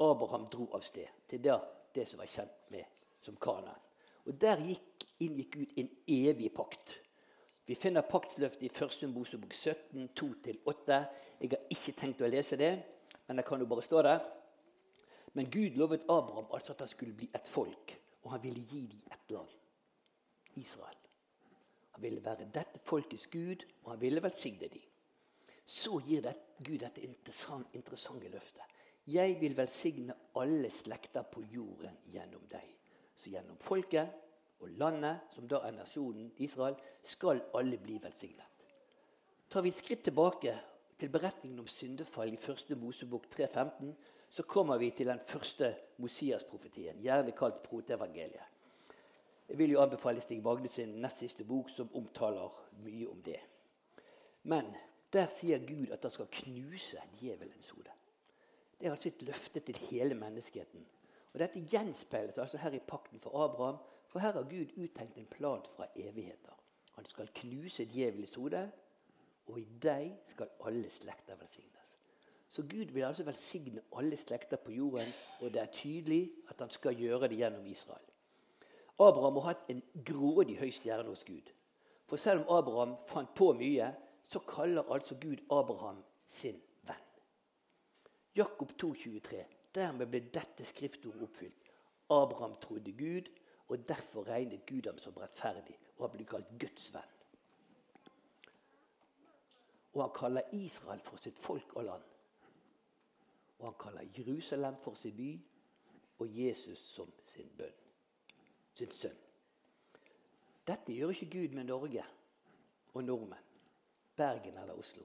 Abraham 0.00 0.48
dro 0.48 0.70
av 0.72 0.88
sted 0.88 1.12
til 1.28 1.44
det, 1.44 1.60
det 1.92 2.08
som 2.08 2.24
var 2.24 2.32
kjent 2.38 2.72
med 2.72 2.88
som 3.20 3.36
Kanaan. 3.36 3.84
Og 4.24 4.32
Der 4.40 4.64
gikk, 4.64 5.10
inngikk 5.20 5.60
Gud 5.60 5.76
en 5.76 5.96
evig 6.08 6.54
pakt. 6.56 7.01
Vi 7.66 7.74
finner 7.74 8.02
paktsløftet 8.02 8.62
i 8.66 8.70
1. 8.70 9.08
Mosebok 9.14 9.54
17, 9.54 10.08
2-8. 10.18 10.98
Jeg 11.40 11.50
har 11.52 11.66
ikke 11.70 11.94
tenkt 11.98 12.22
å 12.22 12.30
lese 12.30 12.58
det, 12.58 12.72
men 13.28 13.38
det 13.38 13.46
kan 13.46 13.62
jo 13.62 13.68
bare 13.70 13.84
stå 13.86 14.02
der. 14.02 14.24
Men 15.32 15.50
Gud 15.50 15.78
lovet 15.78 16.08
Abraham 16.10 16.50
altså 16.52 16.74
at 16.74 16.82
han 16.84 16.90
skulle 16.90 17.14
bli 17.16 17.30
et 17.34 17.48
folk, 17.48 17.94
og 18.22 18.34
han 18.34 18.42
ville 18.42 18.64
gi 18.66 18.86
dem 18.90 19.04
et 19.14 19.34
land. 19.36 19.54
Israel. 20.60 20.98
Han 21.94 22.02
ville 22.02 22.24
være 22.24 22.50
dette 22.52 22.80
folkets 22.84 23.26
Gud, 23.26 23.64
og 23.84 23.94
han 23.94 24.00
ville 24.00 24.22
velsigne 24.22 24.68
dem. 24.68 24.82
Så 25.64 26.00
gir 26.06 26.22
det, 26.24 26.34
Gud 26.58 26.78
dette 26.82 27.04
interessant, 27.06 27.68
interessante 27.72 28.28
løftet. 28.28 28.66
Jeg 29.06 29.38
vil 29.40 29.56
velsigne 29.56 30.14
alle 30.38 30.70
slekter 30.70 31.22
på 31.22 31.42
jorden 31.50 31.96
gjennom 32.12 32.42
deg. 32.50 32.66
Så 33.14 33.30
gjennom 33.30 33.58
folket 33.60 34.21
og 34.62 34.70
landet, 34.78 35.28
som 35.34 35.48
da 35.48 35.62
er 35.66 35.74
nasjonen 35.76 36.30
Israel, 36.38 36.76
skal 37.02 37.42
alle 37.58 37.78
bli 37.82 37.98
velsignet. 38.02 38.46
Tar 39.50 39.64
vi 39.64 39.68
et 39.72 39.76
skritt 39.76 40.04
tilbake 40.06 40.54
til 40.98 41.10
beretningen 41.12 41.60
om 41.60 41.68
syndefall 41.68 42.32
i 42.32 42.38
1. 42.38 42.76
Mosebok 42.78 43.26
3.15, 43.34 43.92
så 44.32 44.42
kommer 44.48 44.78
vi 44.78 44.90
til 44.90 45.06
den 45.10 45.20
første 45.20 45.74
Mosias-profetien, 45.98 47.02
gjerne 47.02 47.34
kalt 47.36 47.62
protevangeliet. 47.62 48.48
Jeg 49.48 49.58
vil 49.58 49.74
jo 49.74 49.82
anbefale 49.82 50.22
Stig 50.24 50.40
Magde 50.42 50.68
sin 50.68 50.94
nest 51.02 51.18
siste 51.20 51.44
bok, 51.44 51.68
som 51.70 51.90
omtaler 51.98 52.54
mye 52.84 53.08
om 53.10 53.18
det. 53.22 53.40
Men 54.48 54.70
der 55.12 55.28
sier 55.34 55.60
Gud 55.66 55.92
at 55.92 56.06
han 56.06 56.14
skal 56.14 56.30
knuse 56.32 57.02
djevelens 57.20 57.68
hode. 57.74 57.92
Det 58.78 58.86
er 58.86 58.94
altså 58.94 59.10
et 59.10 59.22
løfte 59.22 59.60
til 59.60 59.76
hele 59.90 60.14
menneskeheten. 60.14 60.86
Og 61.32 61.40
Dette 61.40 61.60
gjenspeiles 61.68 62.38
altså 62.38 62.58
her 62.58 62.72
i 62.76 62.80
pakten 62.86 63.20
for 63.20 63.44
Abraham, 63.44 63.76
for 64.12 64.20
her 64.20 64.32
har 64.32 64.42
Gud 64.42 64.76
uttenkt 64.76 65.16
en 65.18 65.26
plan 65.26 65.62
fra 65.76 65.86
evigheter. 65.96 66.52
Han 66.92 67.04
skal 67.04 67.30
knuse 67.34 67.84
djevelens 67.88 68.34
hode, 68.34 68.70
og 69.46 69.60
i 69.60 69.64
deg 69.82 70.10
skal 70.28 70.50
alle 70.68 70.90
slekter 70.90 71.38
velsignes. 71.40 71.98
Så 72.48 72.62
Gud 72.62 72.92
vil 72.92 73.02
altså 73.08 73.24
velsigne 73.24 73.80
alle 73.96 74.16
slekter 74.16 74.56
på 74.56 74.72
jorden, 74.72 75.08
og 75.40 75.54
det 75.54 75.62
er 75.62 75.72
tydelig 75.72 76.32
at 76.48 76.60
han 76.60 76.70
skal 76.70 76.94
gjøre 76.96 77.28
det 77.28 77.38
gjennom 77.40 77.66
Israel. 77.66 78.04
Abraham 79.00 79.40
har 79.40 79.48
hatt 79.48 79.70
en 79.72 79.82
grådig 80.04 80.58
høy 80.60 80.70
stjerne 80.70 81.08
hos 81.08 81.24
Gud. 81.24 81.48
For 82.06 82.20
selv 82.20 82.44
om 82.44 82.58
Abraham 82.58 82.96
fant 83.08 83.32
på 83.34 83.52
mye, 83.56 83.94
så 84.28 84.38
kaller 84.38 84.92
altså 84.92 85.16
Gud 85.20 85.40
Abraham 85.50 86.04
sin 86.28 86.60
venn. 86.84 87.08
Jakob 88.36 88.76
2,23. 88.82 89.40
Dermed 89.74 90.06
ble 90.12 90.20
dette 90.34 90.64
skriftordet 90.68 91.24
oppfylt. 91.24 91.72
Abraham 92.10 92.58
trodde 92.60 92.92
Gud, 92.92 93.32
og 93.72 93.88
derfor 93.88 94.28
regnet 94.28 94.66
Gud 94.66 94.86
ham 94.86 94.98
som 94.98 95.16
rettferdig 95.16 95.78
og 95.96 96.04
har 96.04 96.10
blitt 96.12 96.28
kalt 96.28 96.48
Guds 96.60 96.90
venn. 96.92 97.12
Og 99.92 100.02
han 100.02 100.10
kaller 100.16 100.50
Israel 100.52 101.00
for 101.00 101.20
sitt 101.20 101.38
folk 101.40 101.72
og 101.76 101.84
land. 101.84 102.02
Og 103.58 103.70
han 103.70 103.78
kaller 103.80 104.10
Jerusalem 104.18 104.76
for 104.84 104.94
sin 104.94 105.16
by 105.16 105.30
og 106.18 106.28
Jesus 106.38 106.78
som 106.78 107.12
sin 107.24 107.48
bønn. 107.56 107.78
Sin 108.74 108.92
sønn. 108.92 109.16
Dette 110.66 110.92
gjør 110.92 111.14
ikke 111.14 111.30
Gud 111.30 111.56
med 111.56 111.64
Norge 111.64 112.04
og 112.94 113.04
nordmenn, 113.04 113.48
Bergen 114.16 114.58
eller 114.58 114.74
Oslo. 114.78 115.04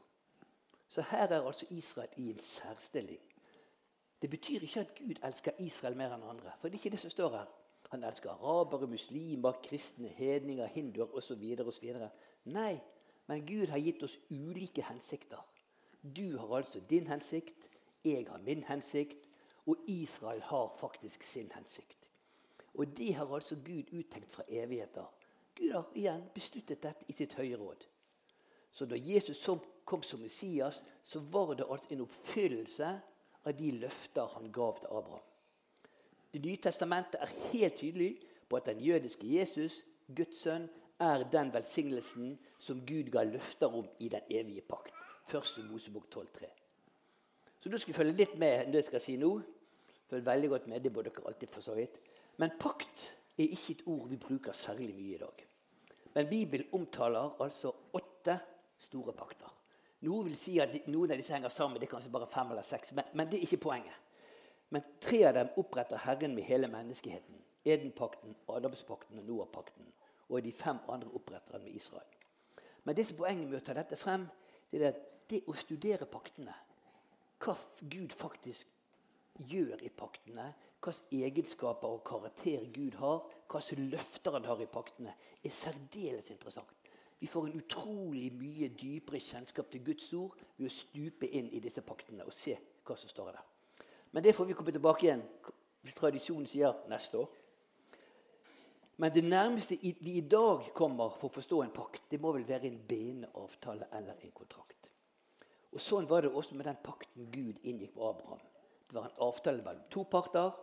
Så 0.87 1.01
her 1.01 1.27
er 1.27 1.41
altså 1.41 1.65
Israel 1.69 2.09
i 2.17 2.29
en 2.31 2.39
særstilling. 2.39 3.23
Det 4.21 4.29
betyr 4.29 4.59
ikke 4.59 4.79
at 4.79 4.95
Gud 4.97 5.23
elsker 5.23 5.51
Israel 5.59 5.97
mer 5.97 6.15
enn 6.15 6.27
andre. 6.27 6.51
For 6.59 6.67
det 6.67 6.75
er 6.75 6.83
ikke 6.83 6.95
det 6.97 7.05
som 7.05 7.15
står 7.15 7.37
her. 7.37 7.55
Han 7.89 8.03
elsker 8.03 8.29
arabere, 8.29 8.87
muslimer, 8.87 9.59
kristne, 9.63 10.07
hedninger, 10.07 10.67
hinduer 10.67 11.13
osv. 11.15 11.43
Nei, 12.43 12.79
men 13.27 13.45
Gud 13.45 13.67
har 13.67 13.79
gitt 13.79 14.03
oss 14.03 14.17
ulike 14.29 14.83
hensikter. 14.87 15.43
Du 16.01 16.37
har 16.37 16.57
altså 16.57 16.79
din 16.89 17.07
hensikt, 17.07 17.69
jeg 18.03 18.27
har 18.29 18.39
min 18.43 18.63
hensikt, 18.63 19.27
og 19.67 19.77
Israel 19.87 20.41
har 20.41 20.75
faktisk 20.79 21.23
sin 21.23 21.51
hensikt. 21.55 22.11
Og 22.73 22.97
det 22.97 23.13
har 23.15 23.35
altså 23.35 23.55
Gud 23.55 23.93
uttenkt 23.93 24.31
fra 24.31 24.43
evigheter. 24.47 25.05
Gud 25.55 25.71
har 25.71 25.91
igjen 25.95 26.23
besluttet 26.33 26.83
dette 26.83 27.07
i 27.07 27.13
sitt 27.13 27.33
høye 27.33 27.57
råd. 27.57 27.87
Så 28.71 28.85
da 28.85 28.95
Jesus 28.95 29.49
kom 29.85 30.03
som 30.03 30.19
Messias, 30.21 30.83
så 31.03 31.19
var 31.19 31.53
det 31.53 31.65
altså 31.69 31.93
en 31.93 32.03
oppfyllelse 32.05 32.91
av 33.43 33.55
de 33.57 33.71
løfter 33.71 34.27
han 34.35 34.51
gav 34.51 34.79
til 34.79 34.91
Abraham. 34.91 35.25
Det 36.33 36.41
nye 36.43 36.59
testamentet 36.61 37.21
er 37.21 37.35
helt 37.51 37.75
tydelig 37.79 38.11
på 38.49 38.59
at 38.59 38.65
den 38.65 38.81
jødiske 38.83 39.27
Jesus, 39.37 39.81
Guds 40.15 40.41
sønn, 40.41 40.69
er 40.99 41.23
den 41.31 41.53
velsignelsen 41.53 42.37
som 42.59 42.81
Gud 42.85 43.11
ga 43.13 43.23
løfter 43.23 43.73
om 43.73 43.85
i 43.99 44.09
den 44.09 44.21
evige 44.29 44.61
pakt. 44.61 44.93
Første 45.27 45.61
Mosebok 45.61 46.07
12,3. 46.15 46.47
Så 47.59 47.69
du 47.69 47.77
skal 47.77 47.93
følge 47.93 48.17
litt 48.17 48.37
med 48.39 48.71
det 48.71 48.81
jeg 48.81 48.89
skal 48.91 49.03
si 49.03 49.17
nå. 49.19 49.31
Følg 50.07 50.25
veldig 50.25 50.49
godt 50.49 50.67
med, 50.71 50.81
det 50.81 50.93
må 50.93 51.03
dere 51.03 51.25
alltid 51.27 51.51
for 51.51 51.61
så 51.61 51.75
vidt. 51.75 51.99
Men 52.37 52.55
pakt 52.59 53.11
er 53.37 53.43
ikke 53.43 53.73
et 53.75 53.85
ord 53.85 54.07
vi 54.09 54.17
bruker 54.21 54.55
særlig 54.55 54.93
mye 54.95 55.15
i 55.15 55.21
dag. 55.21 55.45
Men 56.15 56.29
Bibelen 56.29 56.67
omtaler 56.73 57.41
altså 57.43 57.73
åtte 57.93 58.39
store 58.79 59.13
pakter. 59.13 59.51
Noen 60.07 60.29
vil 60.29 60.37
si 60.37 60.59
at 60.61 60.73
noen 60.87 61.11
av 61.11 61.19
disse 61.19 61.33
henger 61.33 61.51
sammen, 61.53 61.79
det 61.81 61.87
er 61.89 61.95
kanskje 61.95 62.13
bare 62.13 62.29
fem 62.29 62.53
eller 62.53 62.65
seks. 62.65 62.93
Men, 62.97 63.09
men 63.13 63.29
det 63.29 63.39
er 63.39 63.47
ikke 63.49 63.65
poenget. 63.67 64.06
Men 64.69 64.83
tre 65.01 65.21
av 65.29 65.33
dem 65.37 65.51
oppretter 65.57 66.01
Herren 66.03 66.35
med 66.35 66.43
hele 66.43 66.67
menneskeheten. 66.67 67.43
Edenpakten, 67.67 68.35
Adamspakten 68.51 69.19
og 69.19 69.27
Noah-pakten. 69.27 69.87
Og 70.29 70.43
de 70.43 70.51
fem 70.51 70.79
andre 70.91 71.11
oppretter 71.15 71.55
han 71.55 71.63
med 71.63 71.75
Israel. 71.75 72.17
Men 72.83 72.95
det 72.95 73.05
som 73.07 73.17
poenget 73.19 73.49
med 73.49 73.61
å 73.61 73.65
ta 73.65 73.75
dette 73.75 73.99
frem, 73.99 74.27
det 74.71 74.81
er 74.81 74.89
at 74.91 75.03
det 75.31 75.41
å 75.47 75.55
studere 75.55 76.07
paktene, 76.07 76.53
hva 77.43 77.55
Gud 77.91 78.15
faktisk 78.15 78.71
gjør 79.47 79.83
i 79.83 79.91
paktene, 79.93 80.53
hvilke 80.83 81.19
egenskaper 81.27 81.97
og 81.97 82.05
karakter 82.07 82.63
Gud 82.73 82.95
har, 83.01 83.25
hvilke 83.51 83.87
løfter 83.91 84.37
han 84.37 84.47
har 84.47 84.63
i 84.63 84.69
paktene, 84.71 85.15
er 85.43 85.53
særdeles 85.53 86.31
interessant. 86.31 86.71
Vi 87.19 87.27
får 87.27 87.47
en 87.47 87.59
utrolig 87.59 88.29
mye 88.37 88.69
dypere 88.77 89.19
kjennskap 89.19 89.71
til 89.71 89.83
Guds 89.85 90.11
ord 90.13 90.37
ved 90.57 90.67
å 90.69 90.73
stupe 90.73 91.27
inn 91.27 91.49
i 91.49 91.61
disse 91.63 91.81
paktene 91.81 92.27
og 92.27 92.35
se 92.35 92.55
hva 92.85 92.95
som 92.95 93.09
står 93.09 93.31
der. 93.33 93.45
Men 94.11 94.23
det 94.23 94.35
får 94.35 94.45
vi 94.45 94.55
komme 94.57 94.73
tilbake 94.75 95.07
igjen 95.07 95.23
hvis 95.83 95.95
tradisjonen 95.95 96.47
sier 96.49 96.73
neste 96.91 97.21
år. 97.21 97.29
Men 98.97 99.13
det 99.13 99.23
nærmeste 99.23 99.77
vi 99.81 100.17
i 100.17 100.25
dag 100.25 100.71
kommer 100.75 101.13
for 101.13 101.29
å 101.29 101.35
forstå 101.37 101.61
en 101.63 101.73
pakt, 101.75 102.07
det 102.09 102.19
må 102.21 102.31
vel 102.33 102.47
være 102.47 102.67
en 102.67 102.79
bindende 102.89 103.29
avtale 103.37 103.87
eller 103.93 104.17
en 104.25 104.33
kontrakt. 104.33 104.89
Og 105.71 105.83
Sånn 105.83 106.07
var 106.09 106.25
det 106.25 106.31
også 106.33 106.57
med 106.57 106.65
den 106.65 106.79
pakten 106.81 107.27
Gud 107.31 107.59
inngikk 107.61 107.93
med 107.93 108.07
Abraham. 108.09 108.41
Det 108.87 108.95
var 108.97 109.09
en 109.09 109.21
avtale 109.27 109.61
mellom 109.61 109.85
to 109.93 110.03
parter. 110.09 110.55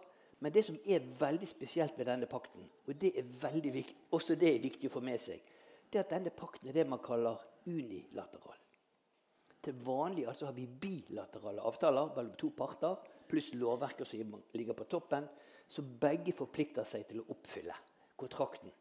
Men 0.42 0.52
det 0.52 0.64
som 0.66 0.76
er 0.84 1.04
veldig 1.20 1.46
spesielt 1.48 1.96
med 1.96 2.08
denne 2.10 2.26
pakten, 2.28 2.66
og 2.84 2.96
det 3.00 3.14
er 3.16 3.28
veldig 3.40 3.70
viktig, 3.72 3.94
også 4.12 4.34
det 4.36 4.50
er 4.50 4.64
viktig 4.64 4.90
å 4.90 4.92
få 4.92 5.00
med 5.00 5.22
seg, 5.22 5.40
det 5.88 6.00
er 6.00 6.04
at 6.04 6.10
denne 6.10 6.32
pakten 6.34 6.68
er 6.68 6.76
det 6.76 6.84
man 6.90 7.00
kaller 7.00 7.38
unilateral. 7.64 8.58
Til 9.64 9.78
vanlig 9.86 10.26
altså 10.28 10.50
har 10.50 10.56
vi 10.56 10.66
bilaterale 10.66 11.62
avtaler 11.64 12.10
mellom 12.16 12.34
to 12.36 12.50
parter, 12.52 12.98
pluss 13.28 13.52
lovverket 13.54 14.08
som 14.08 14.36
ligger 14.52 14.76
på 14.76 14.86
toppen, 14.90 15.26
så 15.68 15.82
begge 15.82 16.34
forplikter 16.36 16.86
seg 16.88 17.06
til 17.08 17.22
å 17.22 17.28
oppfylle 17.34 17.74
kontrakten. 18.20 18.72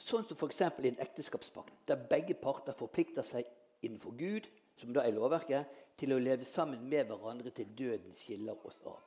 Sånn 0.00 0.24
som 0.24 0.38
f.eks. 0.38 0.62
i 0.62 0.88
en 0.88 1.02
ekteskapspakt, 1.04 1.74
der 1.88 2.00
begge 2.08 2.34
parter 2.40 2.76
forplikter 2.76 3.26
seg 3.26 3.48
innenfor 3.84 4.16
Gud, 4.16 4.48
som 4.80 4.94
da 4.96 5.04
er 5.04 5.12
lovverket, 5.12 5.68
til 6.00 6.14
å 6.14 6.20
leve 6.22 6.46
sammen 6.48 6.86
med 6.88 7.10
hverandre 7.10 7.52
til 7.52 7.68
døden 7.76 8.14
skiller 8.16 8.56
oss 8.66 8.80
av. 8.88 9.02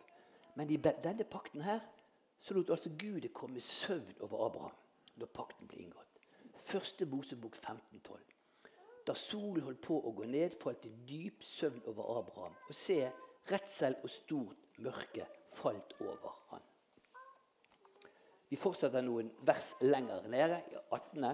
Men 0.56 0.70
i 0.70 0.78
denne 0.78 1.26
pakten 1.26 1.66
her 1.66 1.82
så 2.38 2.54
lot 2.54 2.70
altså 2.70 2.92
Gud 3.00 3.24
det 3.24 3.34
komme 3.34 3.62
søvn 3.64 4.20
over 4.22 4.46
Abraham 4.46 4.80
da 5.18 5.30
pakten 5.30 5.70
ble 5.70 5.84
inngått. 5.84 6.22
Første 6.58 7.06
Mosebok 7.10 7.56
15,12. 7.58 8.18
Da 9.08 9.14
solen 9.18 9.66
holdt 9.66 9.82
på 9.84 9.98
å 10.00 10.14
gå 10.16 10.26
ned, 10.30 10.56
falt 10.62 10.86
en 10.88 11.02
dyp 11.08 11.44
søvn 11.46 11.82
over 11.92 12.20
Abraham. 12.20 12.56
Og 12.70 12.76
se, 12.78 13.00
redsel 13.52 13.98
og 14.04 14.10
stort 14.10 14.80
mørke 14.84 15.26
falt 15.54 15.96
over 16.02 16.36
han. 16.52 16.62
Vi 18.50 18.60
fortsetter 18.60 19.02
noen 19.02 19.32
vers 19.46 19.74
lenger 19.82 20.28
nede, 20.30 20.62
i 20.72 20.78
18. 20.92 21.28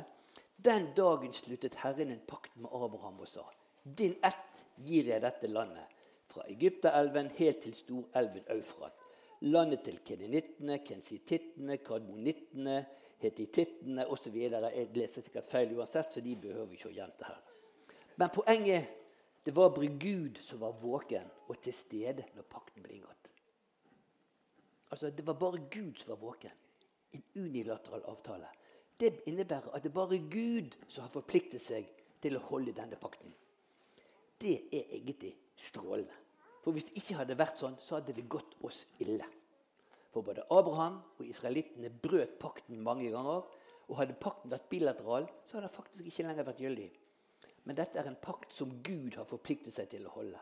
Den 0.59 0.89
dagen 0.95 1.33
sluttet 1.35 1.79
Herren 1.83 2.11
en 2.11 2.25
pakt 2.27 2.55
med 2.57 2.71
Abraham 2.71 3.19
og 3.19 3.27
sa:" 3.27 3.45
Din 3.83 4.15
ett 4.23 4.65
gir 4.85 5.07
jeg 5.07 5.21
dette 5.21 5.47
landet, 5.47 5.85
fra 6.27 6.43
Egypterelven 6.47 7.29
helt 7.37 7.61
til 7.61 7.73
storelven 7.73 8.43
Eufrat 8.49 8.99
landet 9.41 9.83
til 9.83 9.99
kenenittene, 10.05 10.79
kensitittene, 10.85 11.77
kadmonittene, 11.85 12.79
hetitittene 13.19 14.07
osv. 14.11 14.35
Jeg 14.35 14.87
leser 14.95 15.23
sikkert 15.23 15.47
feil 15.47 15.75
uansett, 15.77 16.13
så 16.13 16.23
de 16.23 16.35
behøver 16.35 16.69
vi 16.69 16.79
ikke 16.79 16.91
å 16.91 16.95
gjenta 16.97 17.29
her. 17.29 17.43
Men 18.19 18.33
poenget 18.35 18.98
det 19.45 19.55
var 19.55 19.69
bare 19.75 19.87
Gud 19.87 20.39
som 20.43 20.59
var 20.59 20.75
våken 20.81 21.27
og 21.47 21.61
til 21.63 21.73
stede 21.73 22.25
når 22.35 22.47
pakten 22.49 22.83
ble 22.83 22.97
inngått. 22.99 23.29
Altså, 24.91 25.09
Det 25.09 25.27
var 25.27 25.33
bare 25.33 25.69
Gud 25.71 25.95
som 25.97 26.09
var 26.09 26.21
våken. 26.21 26.51
En 27.13 27.23
unilateral 27.35 28.03
avtale. 28.05 28.47
Det 28.99 29.21
innebærer 29.25 29.69
at 29.73 29.83
det 29.83 29.89
er 29.89 29.93
bare 29.93 30.17
Gud 30.17 30.75
som 30.87 31.03
har 31.03 31.09
forpliktet 31.09 31.61
seg 31.61 31.87
til 32.21 32.35
å 32.35 32.45
holde 32.49 32.75
denne 32.75 32.97
pakten. 32.99 33.33
Det 34.41 34.55
er 34.71 34.91
egentlig 34.91 35.35
strålende. 35.55 36.13
For 36.63 36.71
hvis 36.71 36.89
det 36.89 36.97
ikke 36.99 37.15
hadde 37.21 37.37
vært 37.39 37.57
sånn, 37.57 37.77
så 37.79 37.95
hadde 37.97 38.13
det 38.13 38.27
gått 38.29 38.57
oss 38.67 38.85
ille. 38.99 39.25
For 40.11 40.25
både 40.25 40.43
Abraham 40.51 40.99
og 41.17 41.25
israelittene 41.25 41.89
brøt 41.89 42.37
pakten 42.41 42.81
mange 42.83 43.09
ganger. 43.13 43.45
Og 43.89 43.97
hadde 43.97 44.17
pakten 44.21 44.51
vært 44.51 44.69
bilateral, 44.69 45.25
så 45.45 45.57
hadde 45.57 45.69
den 45.69 45.75
faktisk 45.75 46.05
ikke 46.05 46.27
lenger 46.27 46.45
vært 46.45 46.59
gyldig. 46.61 46.89
Men 47.69 47.77
dette 47.77 47.99
er 48.01 48.07
en 48.09 48.15
pakt 48.17 48.55
som 48.57 48.71
Gud 48.81 49.13
har 49.19 49.27
forpliktet 49.29 49.75
seg 49.75 49.91
til 49.91 50.07
å 50.09 50.11
holde. 50.15 50.39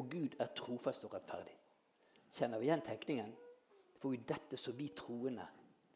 Og 0.00 0.06
Gud 0.08 0.38
er 0.40 0.54
trofast 0.56 1.02
og 1.04 1.12
rettferdig. 1.12 1.52
Kjenner 2.32 2.62
vi 2.62 2.70
igjen 2.70 2.84
tenkningen? 2.86 3.34
For 4.00 4.14
jo 4.16 4.22
dette 4.30 4.56
som 4.56 4.72
vi 4.78 4.86
troende 4.96 5.44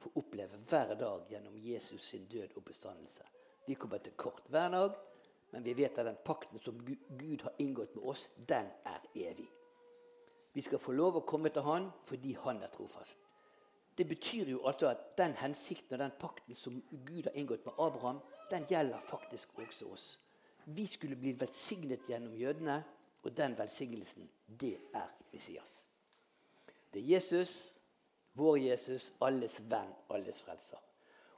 får 0.03 0.19
oppleve 0.21 0.59
hver 0.69 0.93
dag 1.01 1.33
gjennom 1.33 1.55
Jesus 1.57 2.11
sin 2.11 2.27
død 2.29 2.59
og 2.61 2.67
bestandelse. 2.67 3.25
Vi 3.65 3.79
kommer 3.81 4.05
til 4.05 4.13
kort 4.21 4.51
hver 4.53 4.69
dag, 4.75 4.99
men 5.55 5.65
vi 5.65 5.73
vet 5.81 5.97
at 5.97 6.11
den 6.11 6.21
pakten 6.29 6.61
som 6.61 6.85
Gud 6.85 7.47
har 7.47 7.57
inngått 7.65 7.97
med 7.97 8.05
oss, 8.13 8.27
den 8.37 8.69
er 8.85 9.09
evig. 9.15 9.49
Vi 10.53 10.67
skal 10.69 10.85
få 10.85 10.93
lov 10.93 11.17
å 11.17 11.25
komme 11.25 11.55
til 11.57 11.65
Han 11.65 11.89
fordi 12.05 12.37
Han 12.45 12.61
er 12.61 12.75
trofast. 12.77 13.25
Det 13.97 14.05
betyr 14.13 14.53
jo 14.53 14.61
altså 14.69 14.93
at 14.93 15.09
den 15.17 15.41
hensikten 15.41 15.97
og 15.97 16.05
den 16.05 16.21
pakten 16.21 16.55
som 16.55 16.77
Gud 16.93 17.31
har 17.31 17.33
inngått 17.33 17.65
med 17.65 17.81
Abraham, 17.81 18.21
den 18.53 18.69
gjelder 18.69 19.01
faktisk 19.01 19.57
også 19.57 19.93
oss. 19.97 20.09
Vi 20.69 20.87
skulle 20.87 21.17
bli 21.17 21.33
velsignet 21.39 22.09
gjennom 22.09 22.35
jødene, 22.35 22.85
og 23.23 23.37
den 23.37 23.59
velsignelsen, 23.59 24.31
det 24.61 24.77
er 24.95 25.07
Messias. 25.33 25.87
Det 26.93 27.03
er 27.03 27.15
Jesus, 27.15 27.73
vår 28.35 28.57
Jesus, 28.57 29.13
alles 29.21 29.61
venn, 29.71 29.93
alles 30.11 30.43
frelser. 30.43 30.79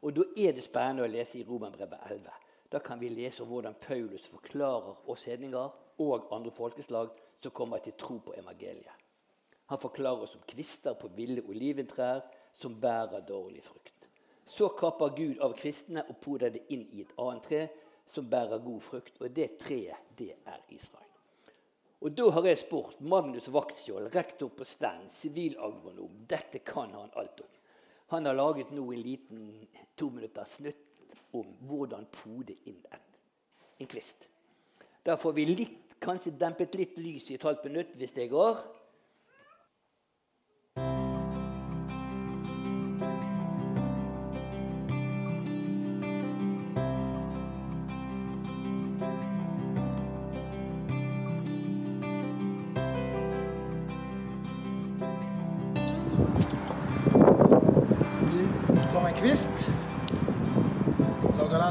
Og 0.02 0.16
Da 0.16 0.22
er 0.36 0.52
det 0.52 0.64
spennende 0.64 1.04
å 1.04 1.10
lese 1.10 1.38
i 1.38 1.44
Romerbrevet 1.44 1.98
11. 2.10 2.30
Da 2.72 2.78
kan 2.78 3.00
vi 3.00 3.08
lese 3.08 3.44
hvordan 3.44 3.74
Paulus 3.80 4.26
forklarer 4.26 5.08
oss 5.10 5.24
hedninger 5.24 5.70
og 5.98 6.28
andre 6.32 6.50
folkeslag 6.50 7.10
som 7.40 7.50
kommer 7.50 7.78
til 7.78 7.92
tro 7.98 8.18
på 8.18 8.34
evangeliet. 8.36 8.94
Han 9.66 9.78
forklarer 9.78 10.22
oss 10.22 10.34
om 10.36 10.46
kvister 10.46 10.94
på 10.94 11.10
ville 11.16 11.42
oliventrær 11.48 12.22
som 12.52 12.80
bærer 12.80 13.26
dårlig 13.28 13.62
frukt. 13.62 14.08
Så 14.46 14.68
kapper 14.68 15.12
Gud 15.16 15.42
av 15.44 15.52
kvistene 15.56 16.06
og 16.08 16.16
poder 16.16 16.50
det 16.50 16.64
inn 16.72 16.86
i 16.92 17.02
et 17.02 17.12
annet 17.18 17.44
tre 17.44 17.68
som 18.08 18.26
bærer 18.30 18.64
god 18.64 18.80
frukt. 18.80 19.20
Og 19.20 19.30
det 19.36 19.58
treet, 19.60 20.08
det 20.18 20.32
er 20.46 20.64
Israel. 20.74 21.04
Og 22.00 22.14
Da 22.14 22.30
har 22.30 22.46
jeg 22.46 22.58
spurt 22.58 23.00
Magnus 23.00 23.48
Vaktskjold, 23.50 24.14
rektor 24.14 24.48
på 24.54 24.64
Stand, 24.64 25.10
sivilagronom. 25.10 26.26
Dette 26.30 26.58
kan 26.58 26.94
han 26.94 27.10
alt 27.16 27.40
om. 27.40 27.54
Han 28.08 28.26
har 28.26 28.34
laget 28.38 28.70
nå 28.72 28.92
en 28.92 29.02
liten 29.02 29.68
to 29.96 30.08
minutter 30.10 30.44
snutt 30.44 31.16
om 31.32 31.46
hvordan 31.68 32.06
pode 32.12 32.54
inn 32.64 32.78
en 33.78 33.86
kvist. 33.86 34.28
Da 35.04 35.16
får 35.16 35.34
vi 35.36 35.44
litt, 35.44 35.96
kanskje 36.00 36.36
dempet 36.38 36.76
litt 36.78 36.96
lys 36.98 37.30
i 37.30 37.34
et 37.34 37.44
halvt 37.44 37.66
minutt 37.66 37.96
hvis 37.98 38.14
det 38.14 38.30
går. 38.30 38.62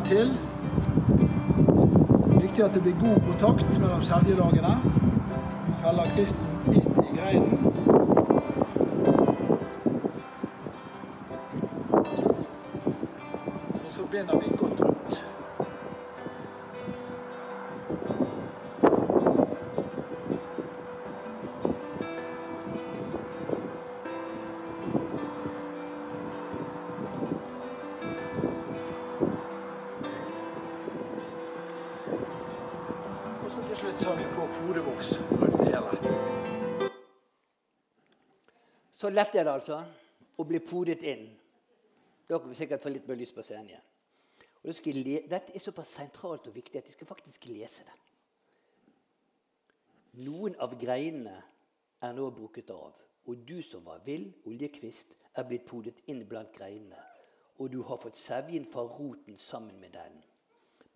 Til. 0.08 0.38
Viktig 2.42 2.64
at 2.64 2.74
det 2.74 2.82
blir 2.82 3.00
god 3.00 3.20
kontakt 3.26 3.80
mellom 3.80 4.02
seljedagene. 4.02 4.74
Feller 5.82 6.12
kvisten 6.16 6.48
inn 6.72 7.00
i 7.04 7.10
greinen. 7.18 7.60
Og 13.86 13.90
så 13.90 14.02
binder 14.12 14.40
vi 14.40 14.58
godt 14.58 14.87
Så 38.98 39.10
lett 39.14 39.36
er 39.36 39.46
det 39.46 39.54
altså 39.54 39.84
å 40.38 40.46
bli 40.48 40.60
podet 40.66 41.04
inn. 41.06 41.28
Dere 42.28 42.48
vil 42.48 42.58
sikkert 42.58 42.84
få 42.84 42.92
litt 42.92 43.06
mer 43.08 43.20
lyst 43.20 43.36
på 43.36 43.46
scenen 43.46 43.70
igjen. 43.72 43.86
Dette 45.30 45.54
er 45.54 45.64
såpass 45.64 45.94
sentralt 46.00 46.50
og 46.50 46.56
viktig 46.58 46.80
at 46.80 46.88
de 46.90 46.96
skal 46.96 47.08
faktisk 47.08 47.46
lese 47.48 47.86
det. 47.88 47.98
Noen 50.26 50.58
av 50.60 50.74
greinene 50.82 51.36
er 52.02 52.16
nå 52.18 52.26
brukket 52.34 52.74
av, 52.74 52.98
og 53.30 53.46
du 53.46 53.62
som 53.62 53.86
var 53.86 54.02
vill, 54.06 54.32
oljekvist, 54.50 55.14
er 55.38 55.46
blitt 55.46 55.68
podet 55.70 56.02
inn 56.10 56.24
blant 56.26 56.50
greinene, 56.56 56.98
og 57.62 57.70
du 57.70 57.84
har 57.86 58.02
fått 58.02 58.18
sevjen 58.18 58.66
fra 58.66 58.82
roten 58.90 59.38
sammen 59.38 59.78
med 59.80 59.94
den. 59.94 60.18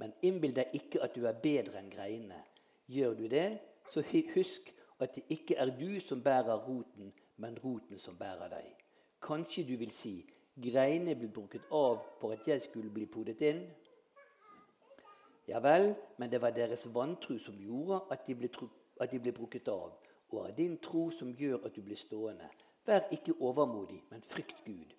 Men 0.02 0.16
innbill 0.26 0.56
deg 0.58 0.74
ikke 0.74 1.04
at 1.06 1.14
du 1.14 1.28
er 1.30 1.38
bedre 1.38 1.78
enn 1.78 1.92
greinene. 1.94 2.40
Gjør 2.90 3.14
du 3.20 3.28
det, 3.30 3.60
så 3.86 4.02
husk 4.34 4.72
at 5.02 5.14
det 5.16 5.28
ikke 5.30 5.60
er 5.62 5.70
du 5.78 6.00
som 6.02 6.24
bærer 6.26 6.66
roten, 6.66 7.14
men 7.42 7.58
roten 7.64 7.98
som 7.98 8.18
bærer 8.18 8.52
deg. 8.54 8.70
Kanskje 9.22 9.66
du 9.68 9.76
vil 9.82 9.92
si 9.94 10.20
greinene 10.62 11.16
ble 11.18 11.30
brukket 11.34 11.70
av 11.74 12.02
for 12.20 12.36
at 12.36 12.48
jeg 12.48 12.62
skulle 12.62 12.94
bli 12.94 13.08
podet 13.10 13.42
inn? 13.50 13.64
Ja 15.50 15.60
vel, 15.60 15.96
men 16.18 16.30
det 16.32 16.42
var 16.42 16.54
deres 16.56 16.86
vantro 16.94 17.38
som 17.42 17.58
gjorde 17.60 18.04
at 18.14 18.26
de 18.28 18.38
ble, 18.38 18.50
at 19.02 19.12
de 19.12 19.20
ble 19.20 19.34
brukket 19.36 19.68
av, 19.74 19.98
og 20.32 20.46
er 20.46 20.56
din 20.56 20.78
tro 20.78 21.10
som 21.12 21.34
gjør 21.36 21.66
at 21.66 21.76
du 21.76 21.82
blir 21.84 22.00
stående. 22.00 22.48
Vær 22.86 23.10
ikke 23.12 23.36
overmodig, 23.40 24.00
men 24.10 24.22
frykt 24.22 24.64
Gud. 24.66 24.94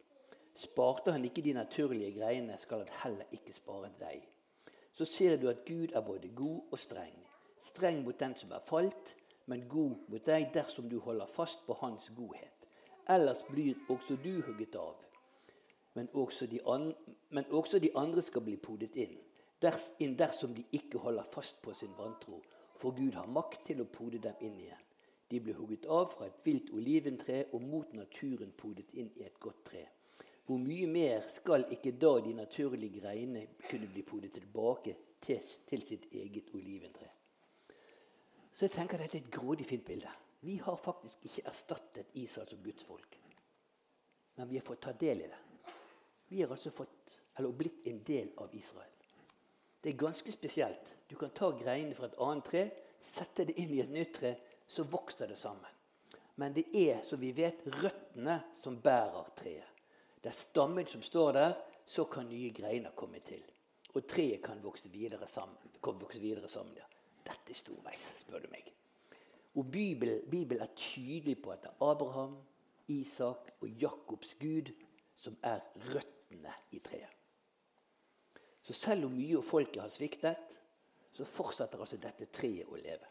Sparte 0.54 1.12
han 1.14 1.24
ikke 1.24 1.42
de 1.42 1.54
naturlige 1.56 2.12
greiene, 2.18 2.58
skal 2.58 2.84
han 2.84 2.92
heller 3.02 3.32
ikke 3.32 3.54
spare 3.56 3.90
deg. 4.00 4.26
Så 4.92 5.04
ser 5.08 5.38
du 5.40 5.48
at 5.48 5.64
Gud 5.66 5.94
er 5.94 6.04
både 6.04 6.28
god 6.36 6.60
og 6.70 6.78
streng. 6.78 7.16
Streng 7.60 8.02
mot 8.04 8.18
den 8.20 8.36
som 8.36 8.50
er 8.52 8.60
falt, 8.66 9.14
men 9.46 9.68
god 9.68 10.08
mot 10.08 10.26
deg 10.26 10.50
dersom 10.54 10.88
du 10.88 10.98
holder 11.00 11.26
fast 11.26 11.64
på 11.66 11.76
hans 11.80 12.10
godhet. 12.16 12.68
Ellers 13.08 13.42
blir 13.48 13.74
også 13.88 14.16
du 14.22 14.42
hugget 14.46 14.76
av. 14.76 14.96
Men 15.94 16.08
også 16.14 16.46
men 17.30 17.44
også 17.50 17.78
de 17.78 17.90
andre 17.96 18.22
skal 18.22 18.40
bli 18.40 18.56
podet 18.56 18.96
inn, 18.96 19.16
ders, 19.62 19.92
inn 19.98 20.16
dersom 20.16 20.54
de 20.54 20.64
ikke 20.72 20.98
holder 20.98 21.22
fast 21.22 21.62
på 21.62 21.74
sin 21.74 21.92
vantro. 21.98 22.42
For 22.76 22.90
Gud 22.90 23.14
har 23.14 23.26
makt 23.26 23.66
til 23.66 23.82
å 23.82 23.90
pode 23.92 24.18
dem 24.18 24.34
inn 24.40 24.58
igjen. 24.60 24.86
De 25.28 25.40
ble 25.40 25.54
hugget 25.56 25.86
av 25.86 26.10
fra 26.12 26.26
et 26.28 26.44
vilt 26.44 26.70
oliventre 26.76 27.46
og 27.52 27.62
mot 27.62 27.92
naturen 27.96 28.52
podet 28.56 28.90
inn 28.92 29.10
i 29.16 29.24
et 29.24 29.38
godt 29.40 29.64
tre. 29.64 29.86
Hvor 30.46 30.58
mye 30.60 30.86
mer 30.90 31.24
skal 31.30 31.64
ikke 31.70 31.94
da 31.96 32.18
de 32.20 32.34
naturlige 32.36 33.00
greinene 33.00 33.46
kunne 33.68 33.88
bli 33.88 34.02
podet 34.02 34.32
tilbake 34.36 34.96
til, 35.22 35.40
til 35.68 35.86
sitt 35.86 36.08
eget 36.12 36.50
oliventre? 36.54 37.08
Så 38.52 38.66
jeg 38.66 38.74
tenker 38.76 39.00
dette 39.00 39.18
er 39.18 39.24
et 39.24 39.32
grådig 39.32 39.66
fint 39.66 39.84
bilde. 39.86 40.10
Vi 40.42 40.58
har 40.60 40.76
faktisk 40.76 41.24
ikke 41.28 41.46
erstattet 41.48 42.16
Israel 42.18 42.48
som 42.50 42.62
Guds 42.64 42.84
folk. 42.84 43.18
Men 44.34 44.48
vi 44.48 44.58
har 44.58 44.66
fått 44.66 44.82
ta 44.82 44.92
del 44.92 45.22
i 45.22 45.28
det. 45.30 45.40
Vi 46.28 46.40
har 46.42 46.50
altså 46.50 46.70
fått, 46.70 47.20
eller 47.36 47.52
blitt 47.52 47.86
en 47.86 48.00
del 48.04 48.32
av 48.40 48.54
Israel. 48.56 48.88
Det 49.80 49.90
er 49.90 50.00
ganske 50.00 50.32
spesielt. 50.32 50.92
Du 51.08 51.16
kan 51.16 51.30
ta 51.30 51.50
greinene 51.58 51.94
fra 51.94 52.08
et 52.08 52.18
annet 52.22 52.46
tre, 52.48 52.62
sette 53.02 53.44
det 53.48 53.56
inn 53.60 53.72
i 53.74 53.80
et 53.82 53.90
nytt 53.92 54.14
tre, 54.20 54.34
så 54.66 54.84
vokser 54.88 55.28
det 55.28 55.36
sammen. 55.36 55.70
Men 56.40 56.54
det 56.56 56.68
er, 56.72 57.02
som 57.04 57.20
vi 57.20 57.32
vet, 57.36 57.66
røttene 57.82 58.38
som 58.56 58.78
bærer 58.80 59.32
treet. 59.36 59.68
Det 60.22 60.30
er 60.30 60.38
stammen 60.38 60.86
som 60.86 61.02
står 61.02 61.32
der, 61.36 61.56
så 61.86 62.06
kan 62.08 62.28
nye 62.30 62.52
greiner 62.54 62.94
komme 62.96 63.20
til. 63.26 63.42
Og 63.92 64.06
treet 64.08 64.40
kan 64.44 64.62
vokse 64.62 64.88
videre 64.92 65.26
sammen. 65.28 65.58
Kan 65.82 65.98
Vokse 66.00 66.20
videre 66.22 66.48
sammen 66.48 66.76
ja. 66.78 66.86
Dette 67.26 67.54
er 67.54 67.58
storveis, 67.58 68.08
spør 68.20 68.44
du 68.44 68.48
meg. 68.52 68.70
Og 69.54 69.68
Bibelen, 69.70 70.22
Bibelen 70.30 70.62
er 70.64 70.72
tydelig 70.76 71.36
på 71.42 71.52
at 71.52 71.62
det 71.62 71.70
er 71.70 71.90
Abraham, 71.90 72.38
Isak 72.88 73.52
og 73.60 73.68
Jakobs 73.68 74.34
Gud 74.40 74.72
som 75.22 75.36
er 75.42 75.60
røttene 75.92 76.54
i 76.74 76.80
treet. 76.82 77.18
Så 78.62 78.74
selv 78.78 79.06
om 79.06 79.14
mye 79.14 79.38
av 79.38 79.46
folket 79.46 79.82
har 79.82 79.90
sviktet, 79.90 80.58
så 81.12 81.26
fortsetter 81.28 81.82
altså 81.82 81.98
dette 82.00 82.28
treet 82.32 82.70
å 82.70 82.78
leve. 82.78 83.08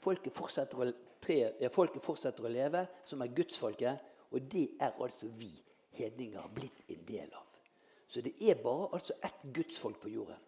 Folket 0.00 0.34
fortsetter 0.36 0.80
å, 0.80 0.88
treet, 1.22 1.62
folket 1.72 2.04
fortsetter 2.04 2.44
å 2.44 2.52
leve, 2.52 2.84
som 3.08 3.22
er 3.22 3.32
gudsfolket, 3.36 4.10
og 4.32 4.48
det 4.50 4.66
er 4.82 4.96
altså 5.00 5.30
vi 5.38 5.52
hedninger 5.94 6.48
blitt 6.52 6.82
en 6.90 7.04
del 7.06 7.32
av. 7.36 7.60
Så 8.08 8.20
det 8.24 8.34
er 8.42 8.60
bare 8.60 8.90
altså 8.96 9.16
ett 9.24 9.46
gudsfolk 9.54 10.00
på 10.02 10.12
jorden, 10.12 10.40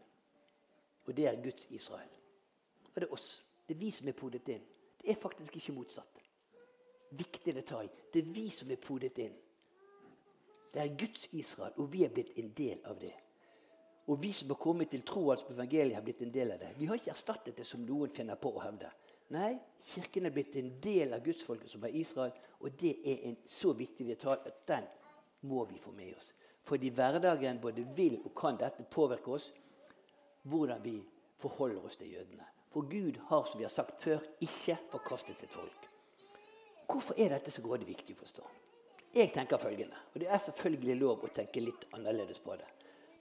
og 1.06 1.14
det 1.16 1.28
er 1.30 1.40
Guds 1.42 1.68
Israel. 1.70 2.10
Og 2.96 3.02
det 3.02 3.08
er 3.08 3.12
oss. 3.12 3.44
Det 3.68 3.74
er 3.74 3.80
vi 3.80 3.90
som 3.92 4.08
er 4.08 4.16
podet 4.16 4.48
inn. 4.48 4.62
Det 4.96 5.10
er 5.12 5.18
faktisk 5.20 5.56
ikke 5.60 5.74
motsatt. 5.76 6.22
Viktig 7.16 7.52
detalj. 7.54 7.90
Det 8.12 8.22
er 8.22 8.30
vi 8.32 8.46
som 8.50 8.70
er 8.72 8.80
podet 8.80 9.18
inn. 9.20 9.34
Det 10.72 10.80
er 10.80 10.96
Guds 10.96 11.28
Israel, 11.32 11.76
og 11.76 11.92
vi 11.92 12.04
er 12.04 12.12
blitt 12.12 12.32
en 12.40 12.48
del 12.56 12.80
av 12.88 12.96
det. 13.00 13.12
Og 14.06 14.22
vi 14.22 14.32
som 14.32 14.48
har 14.48 14.58
kommet 14.60 14.90
til 14.90 15.04
tro 15.04 15.30
altså 15.30 15.46
på 15.48 15.52
evangeliet, 15.52 15.94
har 15.98 16.04
blitt 16.06 16.22
en 16.22 16.32
del 16.32 16.54
av 16.54 16.60
det. 16.62 16.72
Vi 16.78 16.88
har 16.88 16.96
ikke 16.96 17.12
erstattet 17.12 17.56
det 17.58 17.66
som 17.66 17.84
noen 17.84 18.12
finner 18.12 18.40
på 18.40 18.54
å 18.54 18.64
hevde. 18.64 18.90
Nei, 19.34 19.52
Kirken 19.86 20.26
er 20.26 20.34
blitt 20.34 20.56
en 20.56 20.72
del 20.82 21.12
av 21.14 21.24
gudsfolket 21.24 21.70
som 21.70 21.84
er 21.84 21.94
Israel, 22.00 22.32
og 22.60 22.80
det 22.80 22.96
er 23.04 23.28
en 23.28 23.36
så 23.44 23.74
viktig 23.76 24.08
detalj 24.08 24.48
at 24.48 24.64
den 24.68 24.88
må 25.50 25.64
vi 25.68 25.78
få 25.78 25.92
med 25.92 26.16
oss. 26.16 26.32
Fordi 26.66 26.90
hverdagen 26.90 27.60
både 27.60 27.84
vil 27.94 28.20
og 28.24 28.32
kan 28.38 28.58
dette 28.58 28.88
påvirke 28.90 29.36
oss 29.36 29.52
hvordan 30.46 30.82
vi 30.82 30.98
forholder 31.38 31.84
oss 31.84 31.98
til 32.00 32.14
jødene. 32.14 32.46
For 32.76 32.82
Gud 32.82 33.16
har, 33.26 33.44
som 33.44 33.58
vi 33.58 33.64
har 33.64 33.70
sagt 33.72 34.02
før, 34.04 34.18
ikke 34.44 34.74
forkastet 34.90 35.38
sitt 35.40 35.52
folk. 35.52 35.86
Hvorfor 36.84 37.16
er 37.16 37.30
dette 37.32 37.48
så 37.48 37.62
grådig 37.64 37.86
viktig 37.88 38.12
å 38.12 38.18
forstå? 38.18 38.42
Jeg 39.14 39.30
tenker 39.32 39.56
følgende, 39.56 39.96
og 40.12 40.20
det 40.20 40.28
er 40.28 40.42
selvfølgelig 40.44 40.96
lov 41.00 41.24
å 41.24 41.30
tenke 41.38 41.62
litt 41.64 41.86
annerledes 41.96 42.42
på 42.44 42.52
det. 42.60 42.66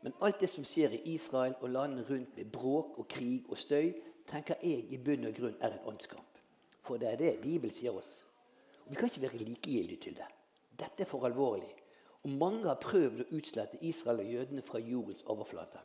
Men 0.02 0.18
alt 0.28 0.44
det 0.44 0.50
som 0.52 0.68
skjer 0.68 0.98
i 0.98 1.00
Israel 1.14 1.56
og 1.62 1.72
landene 1.72 2.04
rundt 2.10 2.36
med 2.36 2.50
bråk 2.52 3.00
og 3.00 3.08
krig 3.16 3.48
og 3.48 3.62
støy, 3.62 3.94
tenker 4.28 4.60
jeg 4.60 4.90
i 4.92 5.00
bunn 5.08 5.30
og 5.32 5.40
grunn 5.40 5.56
er 5.64 5.78
en 5.78 5.88
åndskamp. 5.94 6.44
For 6.84 7.00
det 7.00 7.14
er 7.14 7.24
det 7.24 7.32
Bibelen 7.48 7.80
sier 7.80 7.96
oss. 7.96 8.12
Og 8.84 8.92
Vi 8.92 9.00
kan 9.00 9.08
ikke 9.08 9.24
være 9.30 9.42
likegyldige 9.46 10.02
til 10.10 10.20
det. 10.20 10.28
Dette 10.84 11.08
er 11.08 11.12
for 11.14 11.24
alvorlig. 11.32 11.72
Og 12.26 12.36
Mange 12.44 12.68
har 12.68 12.84
prøvd 12.84 13.24
å 13.24 13.32
utslette 13.40 13.80
Israel 13.80 14.20
og 14.20 14.36
jødene 14.36 14.68
fra 14.68 14.84
jordens 14.84 15.24
overflate. 15.24 15.80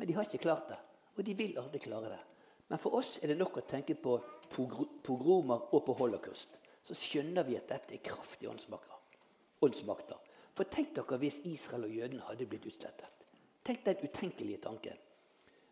Men 0.00 0.08
de 0.08 0.16
har 0.16 0.24
ikke 0.24 0.46
klart 0.48 0.72
det, 0.72 0.80
og 1.18 1.26
de 1.26 1.36
vil 1.36 1.58
aldri 1.60 1.84
klare 1.84 2.16
det. 2.16 2.24
Men 2.70 2.78
for 2.78 3.00
oss 3.00 3.18
er 3.18 3.32
det 3.32 3.38
nok 3.38 3.58
å 3.58 3.66
tenke 3.66 3.96
på 3.98 4.16
pogromer 4.54 5.70
og 5.74 5.82
på 5.86 5.96
holocaust. 5.98 6.60
Så 6.82 6.94
skjønner 6.96 7.44
vi 7.46 7.58
at 7.58 7.68
dette 7.68 7.96
er 7.96 8.04
kraftige 8.04 8.50
åndsmakter. 8.50 10.18
For 10.54 10.70
tenk 10.70 10.94
dere 10.94 11.18
hvis 11.20 11.42
Israel 11.50 11.88
og 11.88 11.96
jødene 11.98 12.26
hadde 12.28 12.46
blitt 12.48 12.68
utslettet. 12.70 13.26
Tenk 13.66 13.84
den 13.84 14.06
utenkelige 14.06 14.62
tanken. 14.62 14.96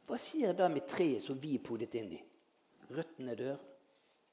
Hva 0.08 0.18
skjer 0.20 0.54
da 0.56 0.68
med 0.72 0.87
treet 0.90 1.22
som 1.24 1.38
vi 1.40 1.54
er 1.56 1.64
podet 1.64 1.94
inn 1.98 2.12
i? 2.18 2.20
Røttene 2.90 3.34
dør. 3.38 3.58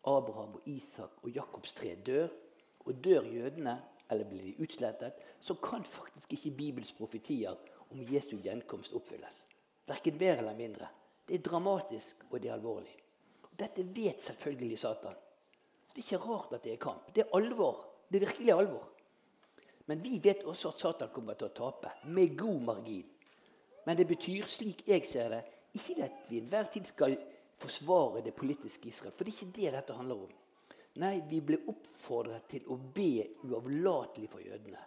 Abraham 0.06 0.60
og 0.60 0.68
Isak 0.70 1.24
og 1.24 1.32
Jakobs 1.34 1.74
tre 1.78 1.96
dør. 2.06 2.30
Og 2.86 2.98
dør 3.02 3.26
jødene, 3.26 3.80
eller 4.10 4.28
blir 4.30 4.44
de 4.46 4.58
utslettet, 4.62 5.16
så 5.42 5.56
kan 5.58 5.86
faktisk 5.86 6.34
ikke 6.34 6.58
Bibels 6.58 6.92
profetier 6.94 7.56
om 7.90 8.04
Jesu 8.06 8.36
gjenkomst 8.38 8.94
oppfylles. 8.94 9.44
Verken 9.90 10.20
mer 10.22 10.38
eller 10.38 10.58
mindre. 10.58 10.90
Det 11.28 11.40
er 11.40 11.46
dramatisk, 11.46 12.26
og 12.30 12.42
det 12.42 12.50
er 12.50 12.58
alvorlig. 12.58 12.94
Dette 13.56 13.86
vet 13.96 14.22
selvfølgelig 14.22 14.78
Satan. 14.80 15.16
Det 15.90 16.02
er 16.02 16.04
ikke 16.04 16.24
rart 16.26 16.54
at 16.54 16.64
det 16.64 16.74
er 16.74 16.82
kamp. 16.82 17.10
Det 17.16 17.24
er 17.24 17.36
alvor. 17.38 17.86
Det 18.10 18.20
er 18.20 18.26
virkelig 18.28 18.54
alvor. 18.54 18.88
Men 19.86 20.04
vi 20.04 20.20
vet 20.24 20.44
også 20.44 20.70
at 20.70 20.82
Satan 20.82 21.12
kommer 21.14 21.38
til 21.40 21.48
å 21.48 21.56
tape, 21.56 21.92
med 22.06 22.38
god 22.38 22.62
margin. 22.62 23.06
Men 23.86 23.98
det 23.98 24.08
betyr, 24.10 24.48
slik 24.50 24.84
jeg 24.88 25.06
ser 25.08 25.30
det, 25.30 25.44
ikke 25.78 26.04
at 26.04 26.26
vi 26.30 26.40
enhver 26.42 26.70
tid 26.74 26.90
skal 26.90 27.16
forsvare 27.56 28.24
det 28.26 28.34
politiske 28.36 28.90
Israel. 28.90 29.14
For 29.14 29.24
det 29.24 29.34
er 29.34 29.38
ikke 29.38 29.56
det 29.60 29.74
dette 29.78 29.98
handler 29.98 30.26
om. 30.26 30.34
Nei, 31.04 31.16
vi 31.30 31.42
ble 31.44 31.60
oppfordret 31.72 32.48
til 32.50 32.68
å 32.72 32.78
be 32.78 33.26
uavlatelig 33.46 34.30
for 34.32 34.44
jødene. 34.44 34.82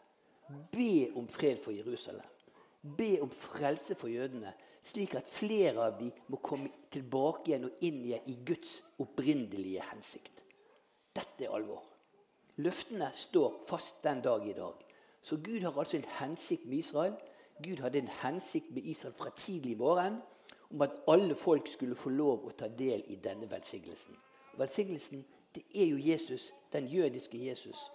Be 0.72 1.08
om 1.16 1.28
fred 1.28 1.60
for 1.60 1.76
Jerusalem. 1.76 2.24
Be 2.80 3.18
om 3.20 3.30
frelse 3.30 3.96
for 3.98 4.08
jødene 4.08 4.54
slik 4.82 5.14
at 5.18 5.26
flere 5.26 5.86
av 5.86 5.98
dem 5.98 6.12
må 6.28 6.40
komme 6.42 6.70
tilbake 6.92 7.50
igjen 7.50 7.68
og 7.68 7.84
inn 7.84 8.02
igjen 8.04 8.28
i 8.30 8.36
Guds 8.46 8.78
opprinnelige 9.02 9.84
hensikt. 9.90 10.42
Dette 11.14 11.46
er 11.46 11.54
alvor. 11.54 11.84
Løftene 12.58 13.10
står 13.14 13.60
fast 13.68 14.02
den 14.04 14.22
dag 14.22 14.46
i 14.46 14.56
dag. 14.56 14.84
Så 15.22 15.36
Gud 15.36 15.62
har 15.62 15.78
altså 15.78 15.96
en 15.96 16.10
hensikt 16.18 16.66
med 16.66 16.78
Israel. 16.78 17.14
Gud 17.62 17.82
hadde 17.82 17.98
en 17.98 18.14
hensikt 18.22 18.70
med 18.74 18.86
Israel 18.86 19.14
fra 19.14 19.30
tidlig 19.36 19.76
morgen 19.78 20.20
om 20.70 20.82
at 20.82 20.94
alle 21.08 21.34
folk 21.34 21.68
skulle 21.68 21.96
få 21.96 22.10
lov 22.10 22.46
å 22.46 22.54
ta 22.56 22.68
del 22.68 23.02
i 23.08 23.16
denne 23.22 23.48
velsignelsen. 23.50 24.16
Velsignelsen 24.58 25.24
det 25.54 25.64
er 25.74 25.86
jo 25.88 25.98
Jesus, 25.98 26.52
den 26.72 26.86
jødiske 26.86 27.38
Jesus. 27.46 27.90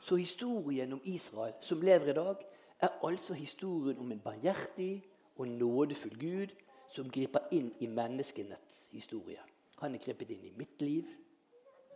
Så 0.00 0.16
historien 0.16 0.92
om 0.92 1.00
Israel 1.04 1.54
som 1.60 1.80
lever 1.80 2.10
i 2.10 2.16
dag, 2.16 2.42
er 2.80 2.88
altså 3.02 3.34
historien 3.34 3.98
om 3.98 4.12
en 4.12 4.20
barmhjertig, 4.20 5.04
og 5.38 5.48
nådefull 5.48 6.18
Gud 6.20 6.54
som 6.90 7.10
griper 7.10 7.48
inn 7.52 7.70
i 7.80 7.86
menneskenes 7.86 8.88
historie. 8.92 9.40
Han 9.78 9.94
er 9.94 10.02
grepet 10.02 10.30
inn 10.34 10.44
i 10.48 10.54
mitt 10.56 10.82
liv, 10.82 11.06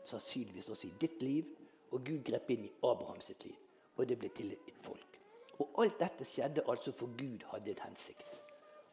sannsynligvis 0.07 0.69
også 0.69 0.89
i 0.89 0.95
ditt 1.01 1.23
liv. 1.23 1.49
Og 1.93 2.01
Gud 2.07 2.23
grep 2.25 2.49
inn 2.51 2.65
i 2.65 2.71
Abrahams 2.89 3.27
sitt 3.29 3.45
liv, 3.45 3.57
og 3.97 4.07
det 4.09 4.17
ble 4.17 4.31
til 4.33 4.55
et 4.55 4.79
folk. 4.81 5.19
Og 5.61 5.83
alt 5.83 5.99
dette 6.01 6.25
skjedde 6.25 6.65
altså 6.69 6.95
for 6.97 7.13
Gud 7.19 7.45
hadde 7.51 7.75
en 7.75 7.83
hensikt. 7.85 8.39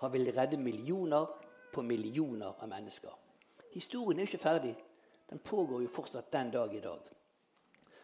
Han 0.01 0.11
ville 0.13 0.33
redde 0.35 0.57
millioner 0.57 1.29
på 1.73 1.81
millioner 1.81 2.59
av 2.59 2.67
mennesker. 2.67 3.13
Historien 3.71 4.19
er 4.19 4.25
jo 4.25 4.33
ikke 4.33 4.43
ferdig. 4.43 4.73
Den 5.29 5.39
pågår 5.39 5.81
jo 5.81 5.93
fortsatt 5.93 6.33
den 6.33 6.51
dag 6.51 6.75
i 6.75 6.83
dag. 6.83 6.99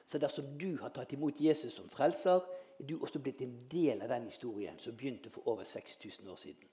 Så 0.05 0.17
dersom 0.21 0.57
du 0.59 0.77
har 0.81 0.93
tatt 0.93 1.13
imot 1.13 1.41
Jesus 1.41 1.73
som 1.73 1.89
frelser, 1.89 2.39
er 2.79 2.87
du 2.87 2.97
også 3.01 3.19
blitt 3.19 3.41
en 3.41 3.55
del 3.71 4.01
av 4.01 4.09
den 4.11 4.27
historien 4.29 4.79
som 4.79 4.97
begynte 4.97 5.29
for 5.29 5.47
over 5.47 5.63
6000 5.63 6.29
år 6.31 6.35
siden. 6.35 6.71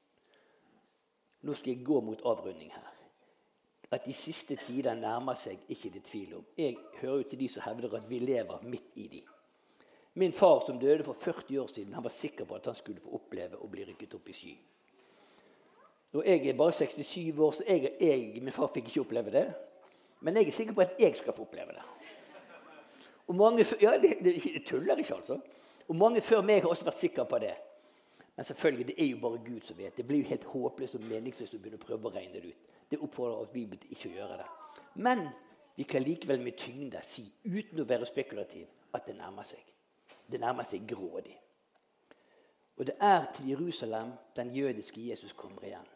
Nå 1.43 1.55
skal 1.55 1.75
jeg 1.75 1.85
gå 1.87 2.01
mot 2.01 2.23
avrunding 2.25 2.73
her. 2.73 2.99
At 3.93 4.07
de 4.07 4.13
siste 4.17 4.57
tider 4.57 4.95
nærmer 4.95 5.37
seg, 5.37 5.67
ikke 5.69 5.91
det 5.93 6.05
tvil 6.09 6.35
om. 6.39 6.45
Jeg 6.57 6.77
hører 7.01 7.17
jo 7.17 7.29
til 7.29 7.41
de 7.41 7.49
som 7.49 7.65
hevder 7.67 7.97
at 7.99 8.09
vi 8.11 8.19
lever 8.19 8.63
midt 8.63 8.95
i 8.97 9.09
de. 9.09 9.23
Min 10.15 10.33
far, 10.33 10.63
som 10.67 10.79
døde 10.81 11.05
for 11.05 11.13
40 11.13 11.61
år 11.61 11.67
siden, 11.67 11.95
han 11.95 12.05
var 12.05 12.11
sikker 12.11 12.45
på 12.45 12.55
at 12.55 12.67
han 12.67 12.75
skulle 12.75 13.01
få 13.01 13.15
oppleve 13.17 13.61
å 13.61 13.69
bli 13.69 13.85
rykket 13.89 14.15
opp 14.15 14.29
i 14.29 14.37
sky. 14.37 14.55
Og 16.13 16.27
Jeg 16.27 16.47
er 16.47 16.57
bare 16.57 16.73
67 16.73 17.39
år, 17.39 17.51
så 17.51 17.65
jeg, 17.67 17.93
jeg, 18.01 18.43
min 18.43 18.53
far 18.53 18.69
fikk 18.75 18.89
ikke 18.89 19.01
oppleve 19.01 19.33
det. 19.33 19.47
Men 20.21 20.37
jeg 20.37 20.47
er 20.47 20.53
sikker 20.53 20.77
på 20.77 20.85
at 20.85 21.01
jeg 21.01 21.17
skal 21.17 21.33
få 21.37 21.47
oppleve 21.47 21.73
det. 21.73 21.85
Og 23.27 23.35
mange, 23.37 23.65
ja, 23.81 23.97
det, 24.03 24.19
det, 24.25 24.35
det 24.45 24.65
tuller 24.67 24.97
ikke, 25.01 25.15
altså. 25.15 25.39
Og 25.89 25.97
mange 25.97 26.21
før 26.21 26.43
meg 26.47 26.63
har 26.63 26.71
også 26.71 26.87
vært 26.89 27.01
sikre 27.01 27.27
på 27.29 27.39
det. 27.43 27.55
Men 28.37 28.45
selvfølgelig, 28.45 28.87
det 28.87 28.95
er 28.99 29.11
jo 29.11 29.21
bare 29.21 29.41
Gud 29.45 29.61
som 29.61 29.79
vet. 29.79 29.97
Det 29.97 30.07
blir 30.07 30.23
jo 30.23 30.29
helt 30.29 30.45
håpløst 30.45 30.97
og 30.97 31.05
meningsløst 31.05 31.55
å 31.55 31.61
begynne 31.61 31.81
å 31.81 31.87
prøve 31.87 32.09
å 32.09 32.15
regne 32.15 32.41
det 32.41 32.53
ut. 32.53 32.69
Det 32.91 33.01
oppfordrer 33.01 33.45
oss 33.45 33.53
Bibelen 33.53 33.81
til 33.81 33.93
ikke 33.93 34.09
å 34.09 34.17
gjøre 34.17 34.39
det. 34.41 34.49
Men 34.95 35.27
vi 35.77 35.85
kan 35.89 36.05
likevel 36.05 36.41
med 36.41 36.57
tyngde 36.61 37.01
si, 37.05 37.27
uten 37.45 37.81
å 37.81 37.89
være 37.89 38.09
spekulativ, 38.09 38.67
at 38.93 39.07
det 39.09 39.17
nærmer 39.17 39.47
seg. 39.49 39.65
Det 40.29 40.41
nærmer 40.41 40.69
seg 40.69 40.87
grådig. 40.89 41.37
Og 42.81 42.87
det 42.89 42.97
er 43.01 43.27
til 43.37 43.53
Jerusalem 43.53 44.13
den 44.37 44.55
jødiske 44.57 45.01
Jesus 45.09 45.33
kommer 45.37 45.65
igjen. 45.65 45.89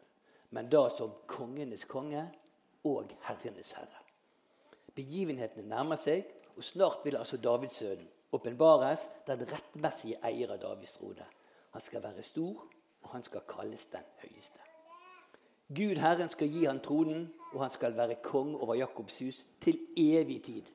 Men 0.51 0.69
da 0.73 0.89
som 0.93 1.15
kongenes 1.27 1.85
konge 1.89 2.29
og 2.85 3.13
herrenes 3.27 3.73
herre. 3.77 4.03
Begivenhetene 4.97 5.69
nærmer 5.69 5.99
seg, 6.01 6.25
og 6.57 6.65
snart 6.65 7.05
vil 7.05 7.17
altså 7.17 7.37
Davidssønnen 7.37 8.09
åpenbares, 8.33 9.09
den 9.27 9.47
rettmessige 9.51 10.19
eier 10.25 10.53
av 10.53 10.61
Davids 10.63 10.97
trone. 10.99 11.27
Han 11.71 11.81
skal 11.81 12.03
være 12.03 12.23
stor, 12.23 12.65
og 13.03 13.11
han 13.13 13.23
skal 13.23 13.45
kalles 13.49 13.87
den 13.93 14.07
høyeste. 14.23 14.59
Gud 15.69 15.99
Herren 15.99 16.29
skal 16.31 16.49
gi 16.49 16.65
han 16.65 16.81
tronen, 16.81 17.33
og 17.53 17.61
han 17.61 17.71
skal 17.71 17.97
være 17.97 18.21
kong 18.23 18.55
over 18.57 18.75
Jakobs 18.75 19.19
hus 19.19 19.45
til 19.61 19.79
evig 19.97 20.43
tid. 20.43 20.69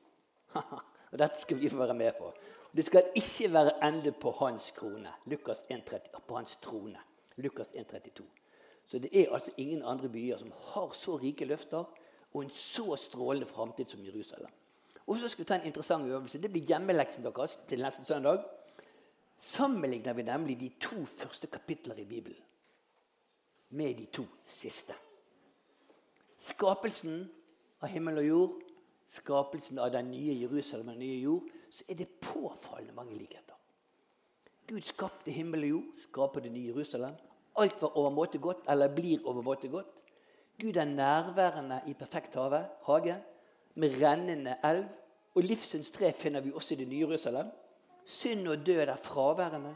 og 1.12 1.18
Dette 1.18 1.40
skal 1.40 1.60
vi 1.60 1.68
få 1.68 1.80
være 1.80 1.94
med 1.94 2.12
på. 2.18 2.32
Det 2.76 2.84
skal 2.84 3.10
ikke 3.14 3.52
være 3.52 3.88
ende 3.88 4.12
på 4.12 4.30
hans 4.30 4.70
krone. 4.76 5.08
Lukas 5.26 5.64
1, 5.70 5.92
på 6.28 6.36
hans 6.36 6.56
trone. 6.56 6.98
Lukas 7.36 7.72
1,32. 7.76 8.22
Så 8.86 8.98
det 8.98 9.20
er 9.20 9.32
altså 9.32 9.52
ingen 9.56 9.82
andre 9.82 10.08
byer 10.08 10.38
som 10.38 10.52
har 10.72 10.90
så 10.92 11.16
rike 11.16 11.44
løfter 11.44 11.84
og 12.32 12.42
en 12.42 12.50
så 12.50 12.96
strålende 12.96 13.46
framtid 13.46 13.86
som 13.86 14.04
Jerusalem. 14.04 14.50
Og 15.06 15.16
så 15.18 15.28
skal 15.28 15.42
vi 15.42 15.48
ta 15.48 15.54
en 15.54 15.66
interessant 15.66 16.06
øvelse. 16.06 16.38
Det 16.38 16.50
blir 16.52 16.66
hjemmeleksen 16.66 17.24
deres 17.24 17.58
til 17.68 17.82
neste 17.82 18.04
søndag. 18.04 18.44
Sammenligner 19.38 20.12
vi 20.12 20.22
nemlig 20.22 20.60
de 20.60 20.68
to 20.80 21.04
første 21.04 21.46
kapitler 21.46 21.98
i 21.98 22.04
Bibelen 22.04 22.42
med 23.70 23.94
de 23.94 24.06
to 24.06 24.24
siste. 24.44 24.94
Skapelsen 26.38 27.24
av 27.82 27.88
himmel 27.88 28.20
og 28.20 28.26
jord, 28.26 28.54
skapelsen 29.08 29.78
av 29.78 29.90
den 29.94 30.10
nye 30.12 30.36
Jerusalem 30.40 30.92
og 30.92 30.94
den 30.94 31.04
nye 31.06 31.20
jord, 31.22 31.48
så 31.70 31.84
er 31.88 31.98
det 31.98 32.08
påfallende 32.20 32.94
mange 32.94 33.16
likheter. 33.16 33.56
Gud 34.68 34.80
skapte 34.86 35.32
himmel 35.34 35.64
og 35.64 35.70
jord, 35.70 35.88
skaper 36.04 36.44
det 36.44 36.52
nye 36.52 36.68
Jerusalem. 36.70 37.16
Alt 37.58 37.82
var 37.82 37.96
overmåte 37.98 38.38
godt, 38.38 38.68
eller 38.68 38.94
blir 38.94 39.26
overmåte 39.26 39.68
godt. 39.68 39.90
Gud 40.60 40.76
er 40.76 40.84
nærværende 40.84 41.80
i 41.86 41.94
perfekt 41.94 42.36
hage, 42.36 43.16
med 43.74 43.96
rennende 44.02 44.56
elv. 44.64 44.84
Og 45.34 45.46
livssyns 45.46 45.90
tre 45.90 46.12
finner 46.12 46.44
vi 46.44 46.52
også 46.52 46.74
i 46.74 46.82
det 46.82 46.88
nye 46.88 47.06
Jerusalem. 47.06 47.48
Synd 48.04 48.48
og 48.48 48.66
død 48.66 48.88
er 48.88 48.96
fraværende. 48.96 49.74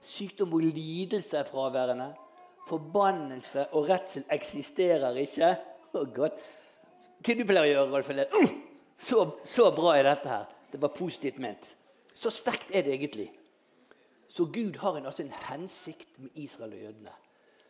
Sykdom 0.00 0.52
og 0.52 0.60
lidelse 0.60 1.38
er 1.38 1.44
fraværende. 1.44 2.12
Forbannelse 2.68 3.66
og 3.66 3.88
redsel 3.88 4.24
eksisterer 4.32 5.14
ikke. 5.22 5.54
Oh, 5.94 6.06
godt. 6.14 6.38
Hva 7.22 7.34
du 7.34 7.44
pleier 7.46 7.62
å 7.62 7.70
gjøre, 7.70 7.90
Rolf? 7.94 8.10
Uh, 8.10 8.50
så, 8.98 9.22
så 9.44 9.70
bra 9.74 9.94
er 9.96 10.08
dette 10.08 10.30
her. 10.30 10.46
Det 10.72 10.80
var 10.82 10.94
positivt 10.96 11.38
ment. 11.42 11.70
Så 12.16 12.32
sterkt 12.34 12.72
er 12.74 12.82
det 12.82 12.96
egentlig. 12.96 13.28
Så 14.28 14.48
Gud 14.52 14.76
har 14.82 14.98
en, 14.98 15.06
altså 15.06 15.22
en 15.22 15.34
hensikt 15.46 16.18
med 16.18 16.34
Israel 16.34 16.74
og 16.74 16.82
jødene. 16.88 17.14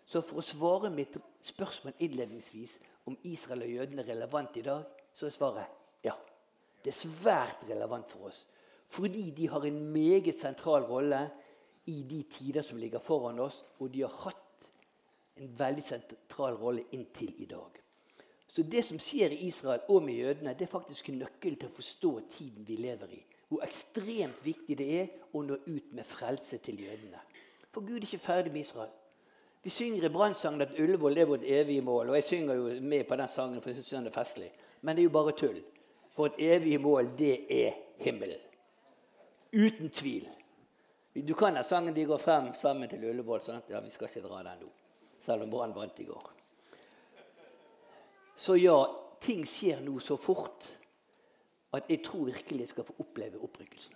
Så 0.07 0.23
for 0.23 0.41
å 0.41 0.45
svare 0.45 0.91
mitt 0.95 1.17
spørsmål 1.45 1.97
innledningsvis 2.03 2.77
om 3.11 3.19
Israel 3.27 3.67
og 3.67 3.75
jødene 3.75 4.05
er 4.05 4.13
relevant 4.15 4.57
i 4.57 4.65
dag, 4.67 4.87
så 5.17 5.27
er 5.27 5.35
svaret 5.35 6.05
ja. 6.05 6.13
Det 6.85 6.93
er 6.93 6.99
svært 6.99 7.65
relevant 7.67 8.09
for 8.11 8.29
oss. 8.29 8.45
Fordi 8.93 9.31
de 9.35 9.49
har 9.49 9.65
en 9.67 9.79
meget 9.93 10.37
sentral 10.39 10.85
rolle 10.87 11.25
i 11.91 12.03
de 12.03 12.23
tider 12.31 12.63
som 12.63 12.79
ligger 12.79 13.03
foran 13.03 13.41
oss, 13.43 13.65
og 13.81 13.91
de 13.95 14.05
har 14.05 14.13
hatt 14.27 14.69
en 15.37 15.51
veldig 15.59 15.83
sentral 15.85 16.55
rolle 16.61 16.85
inntil 16.95 17.33
i 17.43 17.49
dag. 17.51 17.81
Så 18.49 18.63
det 18.63 18.85
som 18.87 19.01
skjer 19.03 19.35
i 19.35 19.47
Israel 19.49 19.83
og 19.93 20.03
med 20.03 20.15
jødene, 20.15 20.55
det 20.55 20.65
er 20.65 20.73
faktisk 20.73 21.11
nøkkelen 21.13 21.59
til 21.61 21.69
å 21.69 21.77
forstå 21.77 22.13
tiden 22.31 22.69
vi 22.69 22.79
lever 22.81 23.17
i. 23.19 23.23
Hvor 23.49 23.65
ekstremt 23.67 24.39
viktig 24.45 24.79
det 24.79 24.87
er 25.01 25.11
å 25.37 25.43
nå 25.45 25.59
ut 25.67 25.91
med 25.95 26.07
frelse 26.09 26.59
til 26.65 26.81
jødene. 26.87 27.21
For 27.71 27.85
Gud 27.85 27.99
er 27.99 28.09
ikke 28.09 28.23
ferdig 28.23 28.53
med 28.55 28.65
Israel. 28.65 28.95
Vi 29.67 29.71
synger 29.71 30.05
i 30.05 30.09
brannsangen 30.09 30.61
at 30.63 30.77
Ullevål 30.79 31.19
er 31.19 31.25
vårt 31.27 31.43
evige 31.45 31.83
mål. 31.83 32.11
Og 32.13 32.15
jeg 32.15 32.25
synger 32.25 32.55
jo 32.55 32.67
med 32.81 33.05
på 33.05 33.17
den 33.19 33.29
sangen, 33.29 33.61
for 33.61 33.71
jeg 33.71 33.77
synes 33.77 33.89
den 33.91 34.07
er 34.07 34.13
festlig. 34.15 34.53
men 34.81 34.97
det 34.97 35.03
er 35.03 35.05
jo 35.05 35.11
bare 35.11 35.33
tull. 35.33 35.59
For 36.15 36.27
et 36.27 36.35
evig 36.39 36.81
mål, 36.81 37.11
det 37.19 37.65
er 37.65 37.73
himmelen. 37.99 38.39
Uten 39.53 39.91
tvil. 39.91 40.29
Du 41.29 41.35
kan 41.35 41.57
ha 41.57 41.63
sangen 41.63 41.97
de 41.97 42.05
går 42.05 42.19
frem 42.19 42.55
sammen 42.55 42.89
til 42.89 43.09
Ullevål. 43.09 43.41
Sant? 43.41 43.65
Ja, 43.71 43.81
Vi 43.81 43.91
skal 43.91 44.07
ikke 44.07 44.29
dra 44.29 44.43
den 44.43 44.63
nå, 44.63 44.71
selv 45.21 45.43
om 45.43 45.51
Brann 45.51 45.75
vant 45.75 46.01
i 46.01 46.05
går. 46.05 46.31
Så 48.37 48.55
ja, 48.55 48.79
ting 49.21 49.47
skjer 49.47 49.81
nå 49.81 49.99
så 49.99 50.17
fort 50.17 50.71
at 51.73 51.91
jeg 51.91 52.05
tror 52.05 52.25
virkelig 52.25 52.61
jeg 52.61 52.69
skal 52.69 52.85
få 52.85 52.95
oppleve 52.99 53.43
opprykkelsen. 53.43 53.95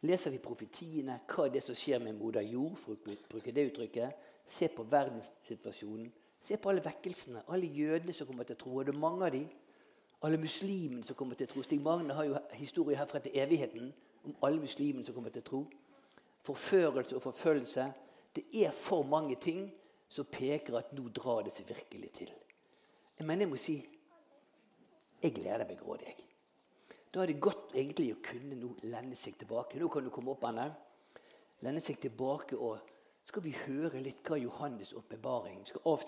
Leser 0.00 0.30
vi 0.30 0.38
profetiene, 0.38 1.20
hva 1.26 1.46
er 1.46 1.56
det 1.56 1.64
som 1.64 1.74
skjer 1.74 2.04
med 2.04 2.20
moder 2.20 2.44
jord, 2.44 2.76
for 2.76 2.92
å 2.92 3.16
bruke 3.32 3.52
det 3.52 3.70
uttrykket, 3.72 4.27
se 4.48 4.68
på 4.72 4.86
verdenssituasjonen, 4.88 6.10
se 6.40 6.56
på 6.56 6.70
alle 6.70 6.84
vekkelsene, 6.84 7.44
alle 7.52 7.68
jødene 7.68 8.14
som 8.16 8.26
kommer 8.26 8.46
til 8.48 8.56
å 8.56 8.62
tro, 8.62 8.76
og 8.78 8.86
det 8.88 8.94
er 8.94 9.02
mange 9.02 9.26
av 9.26 9.34
dem 9.34 9.48
alle 10.22 10.38
muslimene 10.38 11.04
som 11.06 11.16
kommer 11.16 11.38
til 11.38 11.46
å 11.46 11.52
tro. 11.52 11.62
Stig 11.62 11.82
Magne 11.82 12.14
har 12.16 12.26
jo 12.26 12.38
historier 12.58 12.98
herfra 12.98 13.20
til 13.22 13.36
evigheten 13.38 13.92
om 14.26 14.34
alle 14.46 14.60
muslimene 14.62 15.06
som 15.06 15.14
kommer 15.14 15.30
til 15.34 15.44
å 15.44 15.48
tro. 15.48 15.60
Forførelse 16.46 17.16
og 17.16 17.22
forfølgelse. 17.22 17.84
Det 18.34 18.44
er 18.64 18.74
for 18.74 19.06
mange 19.06 19.36
ting 19.40 19.68
som 20.10 20.26
peker 20.26 20.78
at 20.78 20.90
nå 20.96 21.06
drar 21.14 21.44
det 21.46 21.52
seg 21.54 21.68
virkelig 21.68 22.10
til. 22.18 22.32
Men 23.22 23.42
jeg 23.42 23.50
må 23.50 23.58
si 23.60 23.76
jeg 25.22 25.34
gleder 25.34 25.66
meg 25.66 25.80
grådig. 25.80 26.14
Da 27.10 27.22
er 27.22 27.30
det 27.30 27.40
godt 27.42 27.72
egentlig 27.74 28.12
å 28.14 28.20
kunne 28.22 28.58
nå 28.58 28.74
lende 28.86 29.16
seg 29.18 29.38
tilbake. 29.38 29.78
Nå 29.80 29.88
kan 29.90 30.04
du 30.04 30.10
komme 30.14 30.34
opp, 30.34 30.44
Anne. 30.46 30.68
Lende 31.64 31.82
seg 31.82 31.98
tilbake, 31.98 32.54
og 32.54 32.78
skal 33.28 33.44
vi 33.44 33.52
høre 33.66 34.00
litt 34.00 34.24
hva 34.24 34.38
Johannes' 34.40 34.94
åpenbaring 34.96 35.60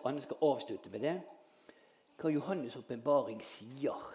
Anne 0.09 0.25
skal 0.25 0.45
avslutte 0.47 0.93
med 0.93 1.05
det 1.05 1.19
hva 2.21 2.31
Johannes' 2.33 2.79
åpenbaring 2.81 3.41
sier 3.45 4.07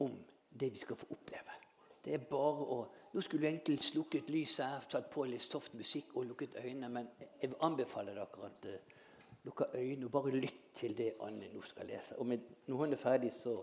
om 0.00 0.16
det 0.50 0.72
vi 0.72 0.80
skal 0.80 0.96
få 0.96 1.06
oppleve. 1.14 1.58
Det 2.04 2.14
er 2.14 2.24
bare 2.30 2.72
å 2.76 2.80
Nå 3.10 3.24
skulle 3.26 3.48
jeg 3.48 3.56
egentlig 3.56 3.82
slukket 3.82 4.28
lyset, 4.30 4.84
tatt 4.86 5.08
på 5.10 5.24
litt 5.26 5.42
soft 5.42 5.72
musikk 5.74 6.12
og 6.14 6.28
lukket 6.28 6.52
øynene, 6.60 6.86
men 6.94 7.08
jeg 7.18 7.56
anbefaler 7.66 8.14
dere 8.14 8.46
at 8.46 8.68
uh, 8.70 9.00
lukke 9.48 9.66
øynene 9.74 10.06
og 10.06 10.12
bare 10.14 10.36
lytt 10.36 10.68
til 10.78 10.94
det 10.94 11.16
Anne 11.26 11.48
nå 11.50 11.62
skal 11.66 11.90
lese. 11.90 12.14
Og 12.22 12.28
med, 12.30 12.44
når 12.68 12.84
hun 12.84 12.94
er 12.94 13.00
ferdig, 13.02 13.32
så 13.34 13.56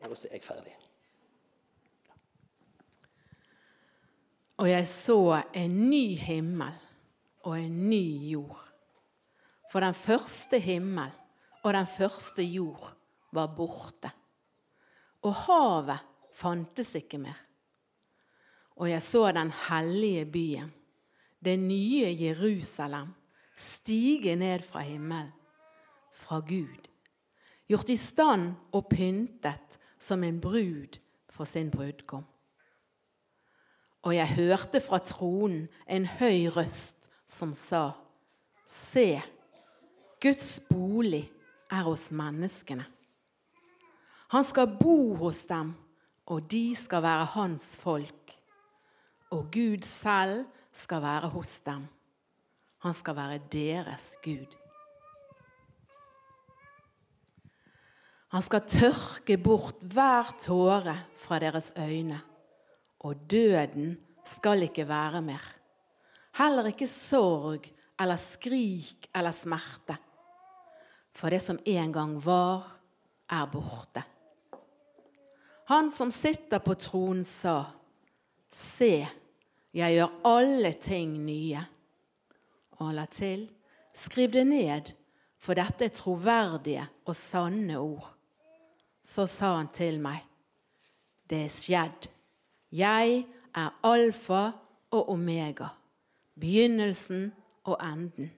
er 0.00 0.10
også 0.10 0.32
jeg 0.32 0.42
ferdig. 0.42 0.74
Og 4.60 4.68
jeg 4.70 4.88
så 4.88 5.42
en 5.54 5.76
ny 5.90 6.16
himmel 6.18 6.74
og 7.42 7.56
en 7.58 7.90
ny 7.90 8.04
jord. 8.32 8.60
For 9.72 9.80
den 9.80 9.94
første 9.94 10.58
himmel 10.60 11.10
og 11.62 11.72
den 11.74 11.86
første 11.86 12.44
jord 12.44 12.92
var 13.32 13.54
borte. 13.56 14.10
Og 15.22 15.34
havet 15.46 16.02
fantes 16.34 16.94
ikke 16.98 17.18
mer. 17.22 17.38
Og 18.76 18.90
jeg 18.90 19.02
så 19.02 19.28
den 19.32 19.52
hellige 19.68 20.24
byen, 20.26 20.72
det 21.44 21.58
nye 21.58 22.16
Jerusalem, 22.20 23.12
stige 23.56 24.36
ned 24.36 24.62
fra 24.62 24.80
himmelen, 24.80 25.32
fra 26.12 26.40
Gud. 26.40 26.88
gjort 27.68 27.90
i 27.90 27.96
stand 27.96 28.52
og 28.72 28.88
pyntet 28.90 29.78
som 29.98 30.24
en 30.24 30.40
brud 30.40 30.98
for 31.30 31.44
sin 31.48 31.70
brudgom. 31.70 32.24
Og 34.02 34.14
jeg 34.16 34.34
hørte 34.34 34.80
fra 34.82 34.98
tronen 34.98 35.68
en 35.86 36.06
høy 36.06 36.48
røst 36.50 37.10
som 37.28 37.54
sa, 37.54 37.92
Se, 38.72 39.20
Guds 40.22 40.60
bolig 40.70 41.26
er 41.70 41.84
hos 41.84 42.08
menneskene. 42.14 42.86
Han 44.32 44.46
skal 44.48 44.70
bo 44.80 45.14
hos 45.20 45.42
dem, 45.44 45.74
og 46.26 46.46
de 46.50 46.72
skal 46.76 47.02
være 47.04 47.24
hans 47.34 47.76
folk. 47.76 48.32
Og 49.30 49.50
Gud 49.52 49.84
selv 49.84 50.46
skal 50.72 51.02
være 51.02 51.28
hos 51.28 51.60
dem. 51.60 51.84
Han 52.82 52.94
skal 52.94 53.16
være 53.16 53.40
deres 53.52 54.16
Gud. 54.24 54.56
Han 58.32 58.42
skal 58.42 58.64
tørke 58.64 59.36
bort 59.36 59.84
hver 59.84 60.32
tåre 60.40 60.96
fra 61.20 61.38
deres 61.38 61.72
øyne, 61.76 62.22
og 63.02 63.26
døden 63.30 63.96
skal 64.26 64.62
ikke 64.68 64.86
være 64.88 65.22
mer. 65.24 65.42
Heller 66.38 66.70
ikke 66.70 66.88
sorg 66.88 67.66
eller 68.00 68.20
skrik 68.20 69.08
eller 69.14 69.34
smerte. 69.36 69.98
For 71.12 71.30
det 71.30 71.42
som 71.44 71.58
en 71.66 71.92
gang 71.92 72.16
var, 72.24 72.64
er 73.28 73.46
borte. 73.52 74.02
Han 75.68 75.90
som 75.90 76.10
sitter 76.10 76.58
på 76.58 76.74
tronen, 76.74 77.24
sa, 77.24 77.64
Se, 78.52 79.06
jeg 79.72 79.94
gjør 79.96 80.16
alle 80.28 80.74
ting 80.76 81.14
nye. 81.24 81.62
Og 82.76 82.82
han 82.90 82.98
la 82.98 83.06
til, 83.08 83.46
skriv 83.96 84.34
det 84.34 84.44
ned, 84.44 84.90
for 85.40 85.56
dette 85.56 85.88
er 85.88 85.94
troverdige 85.96 86.84
og 87.08 87.16
sanne 87.16 87.78
ord. 87.80 88.10
Så 89.02 89.24
sa 89.26 89.56
han 89.56 89.70
til 89.72 89.96
meg, 90.02 90.20
det 91.30 91.46
er 91.46 91.54
skjedd. 91.54 92.10
Jeg 92.72 93.26
er 93.54 93.70
alfa 93.84 94.50
og 94.90 95.08
omega, 95.12 95.68
begynnelsen 96.40 97.32
og 97.64 97.76
enden. 97.84 98.30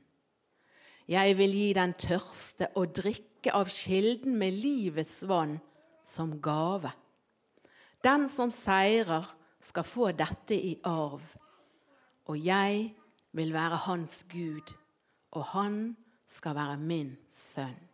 Jeg 1.08 1.38
vil 1.38 1.52
gi 1.54 1.68
den 1.76 1.94
tørste 2.00 2.70
å 2.74 2.86
drikke 2.88 3.52
av 3.54 3.70
kilden 3.70 4.38
med 4.40 4.56
livets 4.56 5.20
vann 5.28 5.58
som 6.04 6.38
gave. 6.42 6.90
Den 8.04 8.28
som 8.28 8.50
seirer, 8.50 9.28
skal 9.64 9.86
få 9.88 10.10
dette 10.12 10.52
i 10.52 10.74
arv. 10.84 11.22
Og 12.28 12.36
jeg 12.36 12.90
vil 13.32 13.52
være 13.52 13.78
hans 13.86 14.24
Gud, 14.28 14.74
og 15.32 15.44
han 15.54 15.96
skal 16.28 16.56
være 16.58 16.76
min 16.76 17.14
sønn. 17.32 17.93